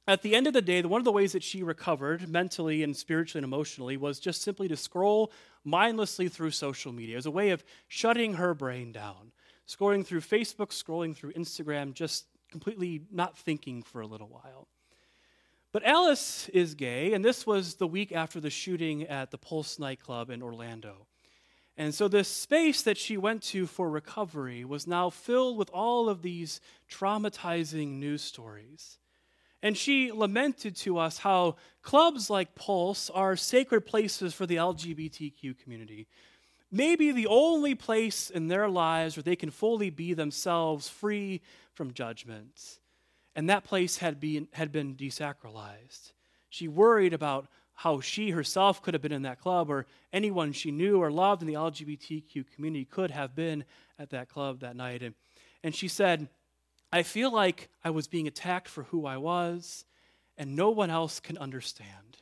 at 0.09 0.23
the 0.23 0.35
end 0.35 0.47
of 0.47 0.55
the 0.55 0.63
day, 0.63 0.81
one 0.83 1.01
of 1.01 1.05
the 1.05 1.13
ways 1.13 1.33
that 1.33 1.43
she 1.43 1.63
recovered 1.63 2.29
mentally 2.29 2.83
and 2.83 2.97
spiritually 2.97 3.45
and 3.45 3.53
emotionally 3.53 3.97
was 3.99 4.19
just 4.19 4.41
simply 4.41 4.67
to 4.67 4.77
scroll 4.77 5.31
mindlessly 5.65 6.29
through 6.29 6.51
social 6.51 6.93
media 6.93 7.19
as 7.19 7.27
a 7.27 7.31
way 7.31 7.51
of 7.51 7.63
shutting 7.89 8.35
her 8.35 8.55
brain 8.55 8.91
down, 8.91 9.28
scrolling 9.69 10.05
through 10.05 10.21
Facebook, 10.21 10.71
scrolling 10.71 11.15
through 11.15 11.33
Instagram, 11.33 11.93
just 11.93 12.27
completely 12.51 13.03
not 13.11 13.37
thinking 13.37 13.83
for 13.83 14.01
a 14.01 14.07
little 14.07 14.29
while. 14.29 14.69
But 15.71 15.85
Alice 15.85 16.49
is 16.49 16.75
gay, 16.75 17.13
and 17.13 17.23
this 17.23 17.47
was 17.47 17.75
the 17.75 17.87
week 17.87 18.11
after 18.11 18.41
the 18.41 18.49
shooting 18.49 19.03
at 19.03 19.31
the 19.31 19.39
Pulse 19.39 19.79
nightclub 19.79 20.31
in 20.31 20.43
Orlando. 20.43 21.07
And 21.77 21.95
so, 21.95 22.09
this 22.09 22.27
space 22.27 22.83
that 22.83 22.97
she 22.97 23.17
went 23.17 23.43
to 23.45 23.67
for 23.67 23.89
recovery 23.89 24.65
was 24.65 24.87
now 24.87 25.11
filled 25.11 25.59
with 25.59 25.71
all 25.71 26.09
of 26.09 26.23
these 26.23 26.61
traumatizing 26.91 27.99
news 27.99 28.23
stories. 28.23 28.99
And 29.63 29.77
she 29.77 30.11
lamented 30.11 30.75
to 30.77 30.99
us 30.99 31.19
how 31.19 31.57
clubs 31.83 32.31
like 32.31 32.55
Pulse 32.55 33.11
are 33.11 33.37
sacred 33.37 33.83
places 33.83 34.33
for 34.35 34.47
the 34.47 34.57
LGBTQ 34.57 35.59
community. 35.59 36.09
Maybe 36.71 37.13
the 37.13 37.27
only 37.27 37.75
place 37.75 38.31
in 38.31 38.49
their 38.49 38.69
lives 38.69 39.17
where 39.17 39.23
they 39.23 39.37
can 39.37 39.51
fully 39.51 39.91
be 39.91 40.13
themselves, 40.13 40.89
free 40.89 41.41
from 41.73 41.95
judgment. 41.95 42.79
And 43.35 43.49
that 43.49 43.65
place 43.65 43.99
had 43.99 44.21
been, 44.21 44.49
had 44.53 44.73
been 44.73 44.95
desacralized. 44.95 46.13
She 46.51 46.69
worried 46.69 47.15
about 47.15 47.47
how 47.75 48.01
she 48.01 48.31
herself 48.31 48.83
could 48.83 48.93
have 48.93 49.03
been 49.03 49.13
in 49.13 49.23
that 49.23 49.41
club, 49.41 49.71
or 49.71 49.87
anyone 50.13 50.53
she 50.53 50.73
knew 50.73 50.99
or 51.01 51.13
loved 51.13 51.43
in 51.43 51.47
the 51.47 51.55
LGBTQ 51.55 52.45
community 52.55 52.85
could 52.85 53.13
have 53.13 53.37
been 53.37 53.65
at 53.99 54.11
that 54.11 54.29
club 54.29 54.61
that 54.61 54.75
night. 54.75 55.03
And, 55.03 55.15
and 55.63 55.73
she 55.75 55.87
said, 55.87 56.29
I 56.93 57.05
feel 57.05 57.33
like 57.33 57.69
I 57.85 57.91
was 57.91 58.09
being 58.09 58.27
attacked 58.27 58.67
for 58.67 58.83
who 58.85 59.07
I 59.07 59.17
was, 59.17 59.85
and 60.37 60.57
no 60.57 60.71
one 60.71 60.91
else 60.91 61.21
can 61.21 61.39
understand. 61.39 62.19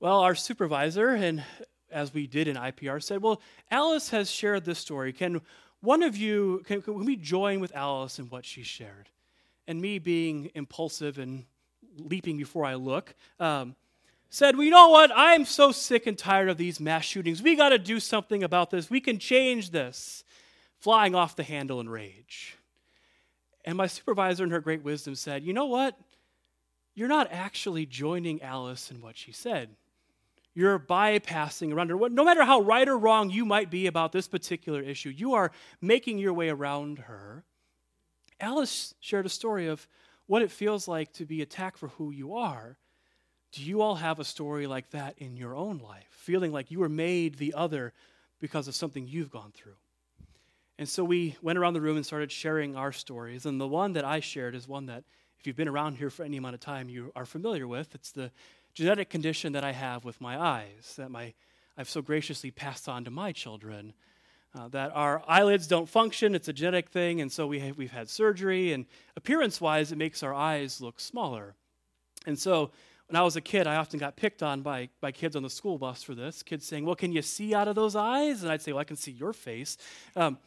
Well, 0.00 0.20
our 0.20 0.34
supervisor, 0.34 1.10
and 1.10 1.44
as 1.90 2.12
we 2.12 2.26
did 2.26 2.48
in 2.48 2.56
IPR, 2.56 3.02
said, 3.02 3.22
Well, 3.22 3.40
Alice 3.70 4.10
has 4.10 4.30
shared 4.30 4.64
this 4.64 4.78
story. 4.78 5.12
Can 5.12 5.40
one 5.80 6.02
of 6.02 6.16
you, 6.16 6.62
can, 6.66 6.82
can 6.82 7.04
we 7.04 7.16
join 7.16 7.60
with 7.60 7.74
Alice 7.74 8.18
in 8.18 8.26
what 8.26 8.44
she 8.44 8.62
shared? 8.62 9.08
And 9.68 9.80
me 9.80 9.98
being 9.98 10.50
impulsive 10.54 11.18
and 11.18 11.44
leaping 11.98 12.36
before 12.36 12.64
I 12.64 12.74
look, 12.74 13.14
um, 13.40 13.74
said, 14.30 14.56
Well, 14.56 14.64
you 14.64 14.70
know 14.70 14.88
what? 14.88 15.10
I'm 15.14 15.44
so 15.44 15.72
sick 15.72 16.06
and 16.06 16.16
tired 16.16 16.48
of 16.48 16.56
these 16.56 16.80
mass 16.80 17.04
shootings. 17.04 17.42
We 17.42 17.56
got 17.56 17.70
to 17.70 17.78
do 17.78 18.00
something 18.00 18.42
about 18.42 18.70
this. 18.70 18.90
We 18.90 19.00
can 19.00 19.18
change 19.18 19.70
this. 19.70 20.24
Flying 20.78 21.14
off 21.14 21.34
the 21.34 21.42
handle 21.42 21.80
in 21.80 21.88
rage. 21.88 22.56
And 23.64 23.78
my 23.78 23.86
supervisor, 23.86 24.44
in 24.44 24.50
her 24.50 24.60
great 24.60 24.84
wisdom, 24.84 25.14
said, 25.14 25.42
You 25.42 25.52
know 25.52 25.66
what? 25.66 25.98
you're 26.96 27.08
not 27.08 27.28
actually 27.30 27.86
joining 27.86 28.42
Alice 28.42 28.90
in 28.90 29.00
what 29.00 29.16
she 29.16 29.30
said. 29.30 29.68
You're 30.56 30.78
bypassing 30.78 31.74
around 31.74 31.90
her. 31.90 32.08
No 32.08 32.24
matter 32.24 32.42
how 32.42 32.60
right 32.60 32.88
or 32.88 32.96
wrong 32.96 33.28
you 33.28 33.44
might 33.44 33.70
be 33.70 33.86
about 33.86 34.10
this 34.10 34.26
particular 34.26 34.80
issue, 34.80 35.10
you 35.10 35.34
are 35.34 35.52
making 35.82 36.16
your 36.16 36.32
way 36.32 36.48
around 36.48 37.00
her. 37.00 37.44
Alice 38.40 38.94
shared 38.98 39.26
a 39.26 39.28
story 39.28 39.66
of 39.66 39.86
what 40.26 40.40
it 40.40 40.50
feels 40.50 40.88
like 40.88 41.12
to 41.12 41.26
be 41.26 41.42
attacked 41.42 41.76
for 41.76 41.88
who 41.88 42.10
you 42.10 42.36
are. 42.36 42.78
Do 43.52 43.62
you 43.62 43.82
all 43.82 43.96
have 43.96 44.18
a 44.18 44.24
story 44.24 44.66
like 44.66 44.90
that 44.92 45.18
in 45.18 45.36
your 45.36 45.54
own 45.54 45.76
life? 45.78 46.08
Feeling 46.10 46.52
like 46.52 46.70
you 46.70 46.78
were 46.78 46.88
made 46.88 47.34
the 47.34 47.52
other 47.52 47.92
because 48.40 48.66
of 48.66 48.74
something 48.74 49.06
you've 49.06 49.30
gone 49.30 49.52
through? 49.54 49.76
And 50.78 50.88
so 50.88 51.04
we 51.04 51.36
went 51.42 51.58
around 51.58 51.74
the 51.74 51.82
room 51.82 51.96
and 51.96 52.06
started 52.06 52.32
sharing 52.32 52.76
our 52.76 52.92
stories. 52.92 53.44
And 53.44 53.60
the 53.60 53.68
one 53.68 53.92
that 53.92 54.06
I 54.06 54.20
shared 54.20 54.54
is 54.54 54.66
one 54.66 54.86
that, 54.86 55.04
if 55.38 55.46
you've 55.46 55.54
been 55.54 55.68
around 55.68 55.96
here 55.96 56.08
for 56.08 56.22
any 56.24 56.38
amount 56.38 56.54
of 56.54 56.60
time, 56.60 56.88
you 56.88 57.12
are 57.14 57.26
familiar 57.26 57.68
with. 57.68 57.94
It's 57.94 58.10
the 58.10 58.30
genetic 58.76 59.08
condition 59.08 59.54
that 59.54 59.64
I 59.64 59.72
have 59.72 60.04
with 60.04 60.20
my 60.20 60.38
eyes 60.38 60.94
that 60.98 61.10
my, 61.10 61.32
I've 61.78 61.88
so 61.88 62.02
graciously 62.02 62.50
passed 62.50 62.90
on 62.90 63.04
to 63.04 63.10
my 63.10 63.32
children. 63.32 63.94
Uh, 64.54 64.68
that 64.68 64.90
our 64.94 65.22
eyelids 65.26 65.66
don't 65.66 65.88
function, 65.88 66.34
it's 66.34 66.48
a 66.48 66.52
genetic 66.52 66.90
thing, 66.90 67.20
and 67.20 67.30
so 67.30 67.46
we 67.46 67.58
have, 67.58 67.76
we've 67.76 67.90
had 67.90 68.08
surgery, 68.08 68.72
and 68.72 68.86
appearance 69.16 69.60
wise, 69.60 69.92
it 69.92 69.98
makes 69.98 70.22
our 70.22 70.32
eyes 70.32 70.80
look 70.80 71.00
smaller. 71.00 71.54
And 72.26 72.38
so 72.38 72.70
when 73.08 73.16
I 73.16 73.22
was 73.22 73.36
a 73.36 73.40
kid, 73.40 73.66
I 73.66 73.76
often 73.76 73.98
got 73.98 74.16
picked 74.16 74.42
on 74.42 74.60
by, 74.62 74.88
by 75.00 75.10
kids 75.10 75.36
on 75.36 75.42
the 75.42 75.50
school 75.50 75.78
bus 75.78 76.02
for 76.02 76.14
this. 76.14 76.42
Kids 76.42 76.66
saying, 76.66 76.84
Well, 76.84 76.96
can 76.96 77.12
you 77.12 77.22
see 77.22 77.54
out 77.54 77.68
of 77.68 77.76
those 77.76 77.96
eyes? 77.96 78.42
And 78.42 78.52
I'd 78.52 78.62
say, 78.62 78.72
Well, 78.72 78.80
I 78.80 78.84
can 78.84 78.96
see 78.96 79.12
your 79.12 79.32
face. 79.32 79.76
Um, 80.16 80.38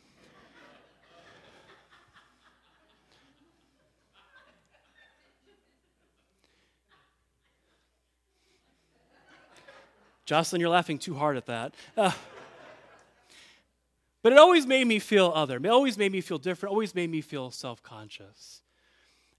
Jocelyn, 10.30 10.62
you're 10.62 10.70
laughing 10.70 11.00
too 11.00 11.16
hard 11.16 11.38
at 11.38 11.48
that. 11.48 11.74
Uh, 11.98 12.12
but 14.22 14.32
it 14.32 14.38
always 14.38 14.68
made 14.68 14.86
me 14.86 15.00
feel 15.00 15.32
other. 15.34 15.58
It 15.58 15.66
always 15.66 15.98
made 15.98 16.12
me 16.12 16.22
feel 16.22 16.38
different, 16.38 16.70
always 16.70 16.94
made 16.94 17.10
me 17.10 17.22
feel 17.22 17.50
self 17.50 17.82
conscious. 17.82 18.62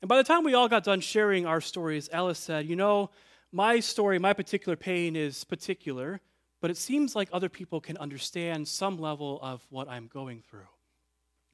And 0.03 0.09
by 0.09 0.17
the 0.17 0.25
time 0.25 0.43
we 0.43 0.55
all 0.55 0.69
got 0.69 0.83
done 0.83 0.99
sharing 0.99 1.47
our 1.47 1.61
stories, 1.61 2.09
Alice 2.13 2.41
said, 2.41 2.67
You 2.67 2.75
know, 2.75 3.11
my 3.53 3.79
story, 3.79 4.19
my 4.19 4.33
particular 4.33 4.75
pain 4.75 5.15
is 5.15 5.45
particular, 5.45 6.21
but 6.61 6.73
it 6.73 6.77
seems 6.77 7.15
like 7.15 7.29
other 7.33 7.49
people 7.49 7.81
can 7.81 7.97
understand 7.99 8.67
some 8.67 8.99
level 8.99 9.39
of 9.43 9.65
what 9.71 9.89
I'm 9.89 10.09
going 10.13 10.43
through. 10.51 10.67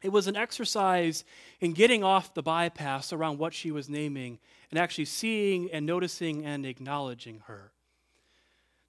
It 0.01 0.13
was 0.13 0.29
an 0.29 0.37
exercise 0.37 1.25
in 1.61 1.75
getting 1.75 2.03
off 2.03 2.33
the 2.33 2.43
bypass 2.43 3.13
around 3.13 3.39
what 3.39 3.53
she 3.53 3.71
was 3.71 3.91
naming 3.91 4.39
and 4.71 4.81
actually 4.81 5.05
seeing 5.05 5.71
and 5.73 5.85
noticing 5.85 6.43
and 6.47 6.65
acknowledging 6.65 7.43
her. 7.49 7.73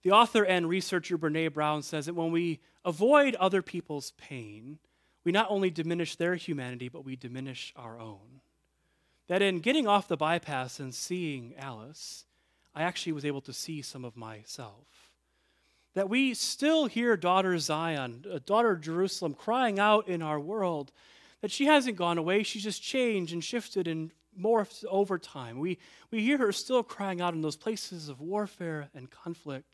The 0.04 0.12
author 0.12 0.44
and 0.44 0.70
researcher 0.70 1.18
Brene 1.18 1.54
Brown 1.54 1.82
says 1.82 2.06
that 2.06 2.14
when 2.14 2.32
we 2.32 2.60
avoid 2.86 3.36
other 3.36 3.62
people's 3.62 4.12
pain, 4.12 4.80
we 5.24 5.32
not 5.32 5.48
only 5.50 5.70
diminish 5.70 6.16
their 6.16 6.36
humanity, 6.36 6.88
but 6.88 7.04
we 7.04 7.16
diminish 7.16 7.74
our 7.76 8.00
own. 8.00 8.42
That 9.28 9.42
in 9.42 9.60
getting 9.60 9.88
off 9.88 10.08
the 10.08 10.16
bypass 10.16 10.80
and 10.80 10.96
seeing 10.96 11.54
Alice, 11.58 12.26
I 12.74 12.84
actually 12.84 13.12
was 13.12 13.26
able 13.26 13.42
to 13.42 13.54
see 13.54 13.82
some 13.82 14.06
of 14.06 14.16
myself. 14.16 15.12
That 15.96 16.10
we 16.10 16.34
still 16.34 16.86
hear 16.86 17.18
daughter 17.18 17.58
Zion, 17.58 18.24
uh, 18.32 18.40
daughter 18.46 18.76
Jerusalem, 18.76 19.34
crying 19.34 19.80
out 19.80 20.08
in 20.08 20.22
our 20.22 20.40
world 20.40 20.92
that 21.42 21.52
she 21.52 21.66
hasn't 21.66 21.98
gone 21.98 22.18
away, 22.18 22.44
she's 22.44 22.64
just 22.64 22.82
changed 22.82 23.34
and 23.34 23.44
shifted 23.44 23.88
and 23.88 24.12
morphed 24.40 24.86
over 24.86 25.18
time. 25.18 25.60
We, 25.60 25.78
we 26.12 26.22
hear 26.22 26.38
her 26.38 26.52
still 26.52 26.84
crying 26.84 27.20
out 27.20 27.34
in 27.34 27.42
those 27.42 27.56
places 27.56 28.10
of 28.10 28.22
warfare 28.22 28.90
and 28.96 29.10
conflict. 29.10 29.74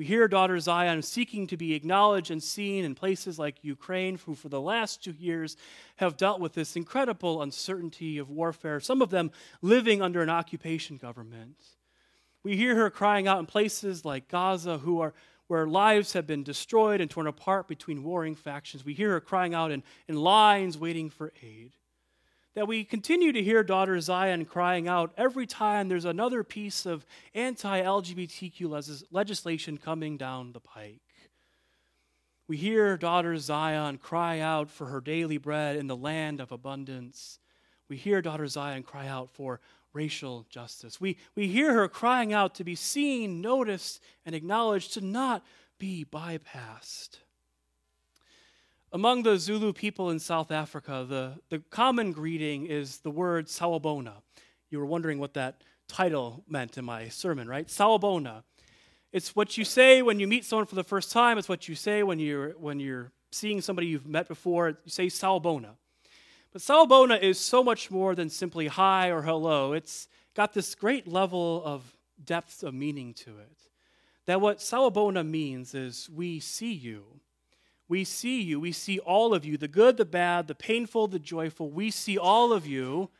We 0.00 0.06
hear 0.06 0.28
daughter 0.28 0.58
Zion 0.58 1.02
seeking 1.02 1.46
to 1.48 1.58
be 1.58 1.74
acknowledged 1.74 2.30
and 2.30 2.42
seen 2.42 2.86
in 2.86 2.94
places 2.94 3.38
like 3.38 3.62
Ukraine, 3.62 4.16
who 4.16 4.34
for 4.34 4.48
the 4.48 4.58
last 4.58 5.04
two 5.04 5.14
years 5.18 5.58
have 5.96 6.16
dealt 6.16 6.40
with 6.40 6.54
this 6.54 6.74
incredible 6.74 7.42
uncertainty 7.42 8.16
of 8.16 8.30
warfare, 8.30 8.80
some 8.80 9.02
of 9.02 9.10
them 9.10 9.30
living 9.60 10.00
under 10.00 10.22
an 10.22 10.30
occupation 10.30 10.96
government. 10.96 11.58
We 12.42 12.56
hear 12.56 12.76
her 12.76 12.88
crying 12.88 13.28
out 13.28 13.40
in 13.40 13.44
places 13.44 14.02
like 14.02 14.28
Gaza, 14.28 14.78
who 14.78 15.00
are, 15.00 15.12
where 15.48 15.66
lives 15.66 16.14
have 16.14 16.26
been 16.26 16.44
destroyed 16.44 17.02
and 17.02 17.10
torn 17.10 17.26
apart 17.26 17.68
between 17.68 18.02
warring 18.02 18.36
factions. 18.36 18.86
We 18.86 18.94
hear 18.94 19.10
her 19.10 19.20
crying 19.20 19.52
out 19.52 19.70
in, 19.70 19.82
in 20.08 20.16
lines 20.16 20.78
waiting 20.78 21.10
for 21.10 21.30
aid 21.42 21.72
that 22.54 22.66
we 22.66 22.84
continue 22.84 23.32
to 23.32 23.42
hear 23.42 23.62
daughter 23.62 24.00
Zion 24.00 24.44
crying 24.44 24.88
out 24.88 25.12
every 25.16 25.46
time 25.46 25.88
there's 25.88 26.04
another 26.04 26.42
piece 26.42 26.84
of 26.84 27.06
anti 27.34 27.80
LGBTQ 27.80 29.04
legislation 29.10 29.78
coming 29.78 30.16
down 30.16 30.52
the 30.52 30.60
pike. 30.60 31.00
We 32.48 32.56
hear 32.56 32.96
daughter 32.96 33.36
Zion 33.36 33.98
cry 33.98 34.40
out 34.40 34.70
for 34.70 34.86
her 34.86 35.00
daily 35.00 35.38
bread 35.38 35.76
in 35.76 35.86
the 35.86 35.96
land 35.96 36.40
of 36.40 36.50
abundance. 36.50 37.38
We 37.88 37.96
hear 37.96 38.20
daughter 38.20 38.48
Zion 38.48 38.82
cry 38.82 39.06
out 39.06 39.30
for 39.30 39.60
racial 39.92 40.46
justice. 40.50 41.00
We, 41.00 41.16
we 41.36 41.48
hear 41.48 41.74
her 41.74 41.88
crying 41.88 42.32
out 42.32 42.56
to 42.56 42.64
be 42.64 42.74
seen, 42.74 43.40
noticed, 43.40 44.00
and 44.26 44.34
acknowledged, 44.34 44.94
to 44.94 45.00
not 45.00 45.44
be 45.78 46.04
bypassed. 46.04 47.18
Among 48.92 49.22
the 49.22 49.38
Zulu 49.38 49.72
people 49.72 50.10
in 50.10 50.18
South 50.18 50.50
Africa, 50.50 51.06
the, 51.08 51.34
the 51.48 51.62
common 51.70 52.10
greeting 52.10 52.66
is 52.66 52.98
the 52.98 53.10
word 53.10 53.46
sawubona. 53.46 54.14
You 54.68 54.80
were 54.80 54.86
wondering 54.86 55.20
what 55.20 55.34
that 55.34 55.62
title 55.86 56.42
meant 56.48 56.76
in 56.76 56.84
my 56.84 57.08
sermon, 57.08 57.46
right? 57.46 57.68
Sawubona. 57.68 58.42
It's 59.12 59.36
what 59.36 59.56
you 59.56 59.64
say 59.64 60.02
when 60.02 60.18
you 60.18 60.26
meet 60.26 60.44
someone 60.44 60.66
for 60.66 60.74
the 60.74 60.82
first 60.82 61.12
time. 61.12 61.38
It's 61.38 61.48
what 61.48 61.68
you 61.68 61.76
say 61.76 62.02
when 62.02 62.18
you're, 62.18 62.50
when 62.58 62.80
you're 62.80 63.12
seeing 63.30 63.60
somebody 63.60 63.86
you've 63.86 64.08
met 64.08 64.26
before. 64.26 64.70
You 64.84 64.90
say 64.90 65.06
sawubona. 65.06 65.76
But 66.52 66.60
sawubona 66.60 67.22
is 67.22 67.38
so 67.38 67.62
much 67.62 67.92
more 67.92 68.16
than 68.16 68.28
simply 68.28 68.66
hi 68.66 69.10
or 69.10 69.22
hello. 69.22 69.72
It's 69.72 70.08
got 70.34 70.52
this 70.52 70.74
great 70.74 71.06
level 71.06 71.62
of 71.64 71.96
depth 72.24 72.64
of 72.64 72.74
meaning 72.74 73.14
to 73.14 73.38
it. 73.38 73.68
That 74.26 74.40
what 74.40 74.58
sawubona 74.58 75.24
means 75.24 75.76
is 75.76 76.10
we 76.10 76.40
see 76.40 76.72
you 76.72 77.20
we 77.90 78.04
see 78.04 78.40
you. 78.40 78.60
We 78.60 78.70
see 78.70 79.00
all 79.00 79.34
of 79.34 79.44
you 79.44 79.58
the 79.58 79.66
good, 79.66 79.96
the 79.96 80.04
bad, 80.04 80.46
the 80.46 80.54
painful, 80.54 81.08
the 81.08 81.18
joyful. 81.18 81.70
We 81.70 81.90
see 81.90 82.16
all 82.16 82.52
of 82.52 82.64
you, 82.64 83.10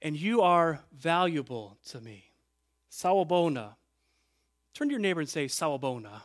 and 0.00 0.16
you 0.16 0.40
are 0.40 0.84
valuable 0.96 1.76
to 1.88 2.00
me. 2.00 2.30
Sawubona. 2.92 3.74
Turn 4.72 4.86
to 4.86 4.92
your 4.92 5.00
neighbor 5.00 5.18
and 5.18 5.28
say, 5.28 5.46
Sawubona. 5.46 6.22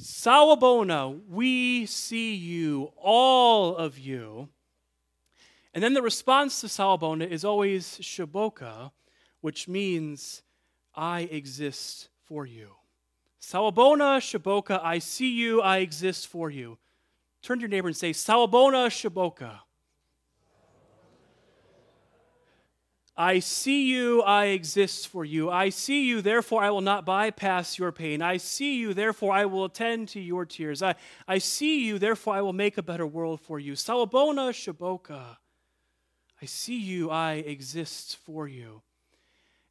Sawubona, 0.00 1.20
we 1.28 1.86
see 1.86 2.36
you, 2.36 2.92
all 2.96 3.76
of 3.76 3.98
you. 3.98 4.48
And 5.74 5.82
then 5.82 5.94
the 5.94 6.02
response 6.02 6.60
to 6.60 6.68
Sawubona 6.68 7.28
is 7.28 7.44
always 7.44 7.98
Shiboka, 7.98 8.92
which 9.40 9.66
means 9.66 10.44
I 10.94 11.22
exist 11.22 12.08
for 12.22 12.46
you. 12.46 12.68
Sawubona 13.44 14.20
Shiboka, 14.20 14.80
I 14.82 14.98
see 14.98 15.34
you, 15.34 15.60
I 15.60 15.78
exist 15.78 16.28
for 16.28 16.50
you. 16.50 16.78
Turn 17.42 17.58
to 17.58 17.62
your 17.62 17.68
neighbor 17.68 17.88
and 17.88 17.96
say, 17.96 18.12
Sawubona 18.12 18.88
Shiboka. 18.88 19.58
I 23.14 23.40
see 23.40 23.92
you, 23.92 24.22
I 24.22 24.46
exist 24.46 25.08
for 25.08 25.26
you. 25.26 25.50
I 25.50 25.68
see 25.68 26.08
you, 26.08 26.22
therefore 26.22 26.62
I 26.62 26.70
will 26.70 26.80
not 26.80 27.04
bypass 27.04 27.78
your 27.78 27.92
pain. 27.92 28.22
I 28.22 28.38
see 28.38 28.78
you, 28.78 28.94
therefore 28.94 29.34
I 29.34 29.44
will 29.44 29.66
attend 29.66 30.08
to 30.08 30.20
your 30.20 30.46
tears. 30.46 30.82
I, 30.82 30.94
I 31.28 31.36
see 31.36 31.84
you, 31.84 31.98
therefore 31.98 32.34
I 32.34 32.40
will 32.40 32.54
make 32.54 32.78
a 32.78 32.82
better 32.82 33.06
world 33.06 33.42
for 33.42 33.60
you. 33.60 33.74
Sawubona 33.74 34.52
Shiboka. 34.52 35.36
I 36.40 36.46
see 36.46 36.78
you, 36.78 37.10
I 37.10 37.34
exist 37.34 38.16
for 38.24 38.48
you. 38.48 38.80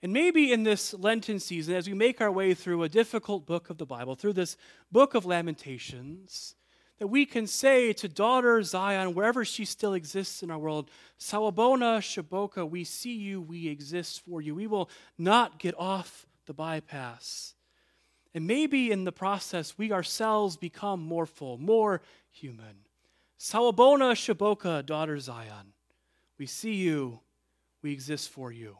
And 0.03 0.11
maybe 0.11 0.51
in 0.51 0.63
this 0.63 0.93
Lenten 0.93 1.39
season, 1.39 1.75
as 1.75 1.87
we 1.87 1.93
make 1.93 2.19
our 2.19 2.29
way 2.29 2.53
through 2.53 2.83
a 2.83 2.89
difficult 2.89 3.45
book 3.45 3.69
of 3.69 3.77
the 3.77 3.85
Bible, 3.85 4.15
through 4.15 4.33
this 4.33 4.57
book 4.91 5.15
of 5.15 5.25
Lamentations, 5.25 6.55
that 6.99 7.07
we 7.07 7.25
can 7.25 7.47
say 7.47 7.93
to 7.93 8.09
daughter 8.09 8.61
Zion, 8.63 9.13
wherever 9.13 9.45
she 9.45 9.63
still 9.63 9.93
exists 9.93 10.43
in 10.43 10.51
our 10.51 10.59
world, 10.59 10.91
Sawubona 11.17 11.99
Shiboka, 12.01 12.69
we 12.69 12.83
see 12.83 13.15
you, 13.15 13.41
we 13.41 13.69
exist 13.69 14.21
for 14.27 14.41
you. 14.41 14.53
We 14.53 14.67
will 14.67 14.89
not 15.17 15.57
get 15.57 15.73
off 15.79 16.27
the 16.47 16.53
bypass. 16.53 17.55
And 18.33 18.45
maybe 18.45 18.91
in 18.91 19.05
the 19.05 19.13
process, 19.13 19.77
we 19.77 19.93
ourselves 19.93 20.57
become 20.57 20.99
more 20.99 21.25
full, 21.25 21.57
more 21.57 22.01
human. 22.29 22.75
Sawubona 23.39 24.15
Shiboka, 24.15 24.85
daughter 24.85 25.17
Zion, 25.17 25.71
we 26.37 26.45
see 26.45 26.73
you, 26.73 27.21
we 27.81 27.93
exist 27.93 28.29
for 28.29 28.51
you. 28.51 28.79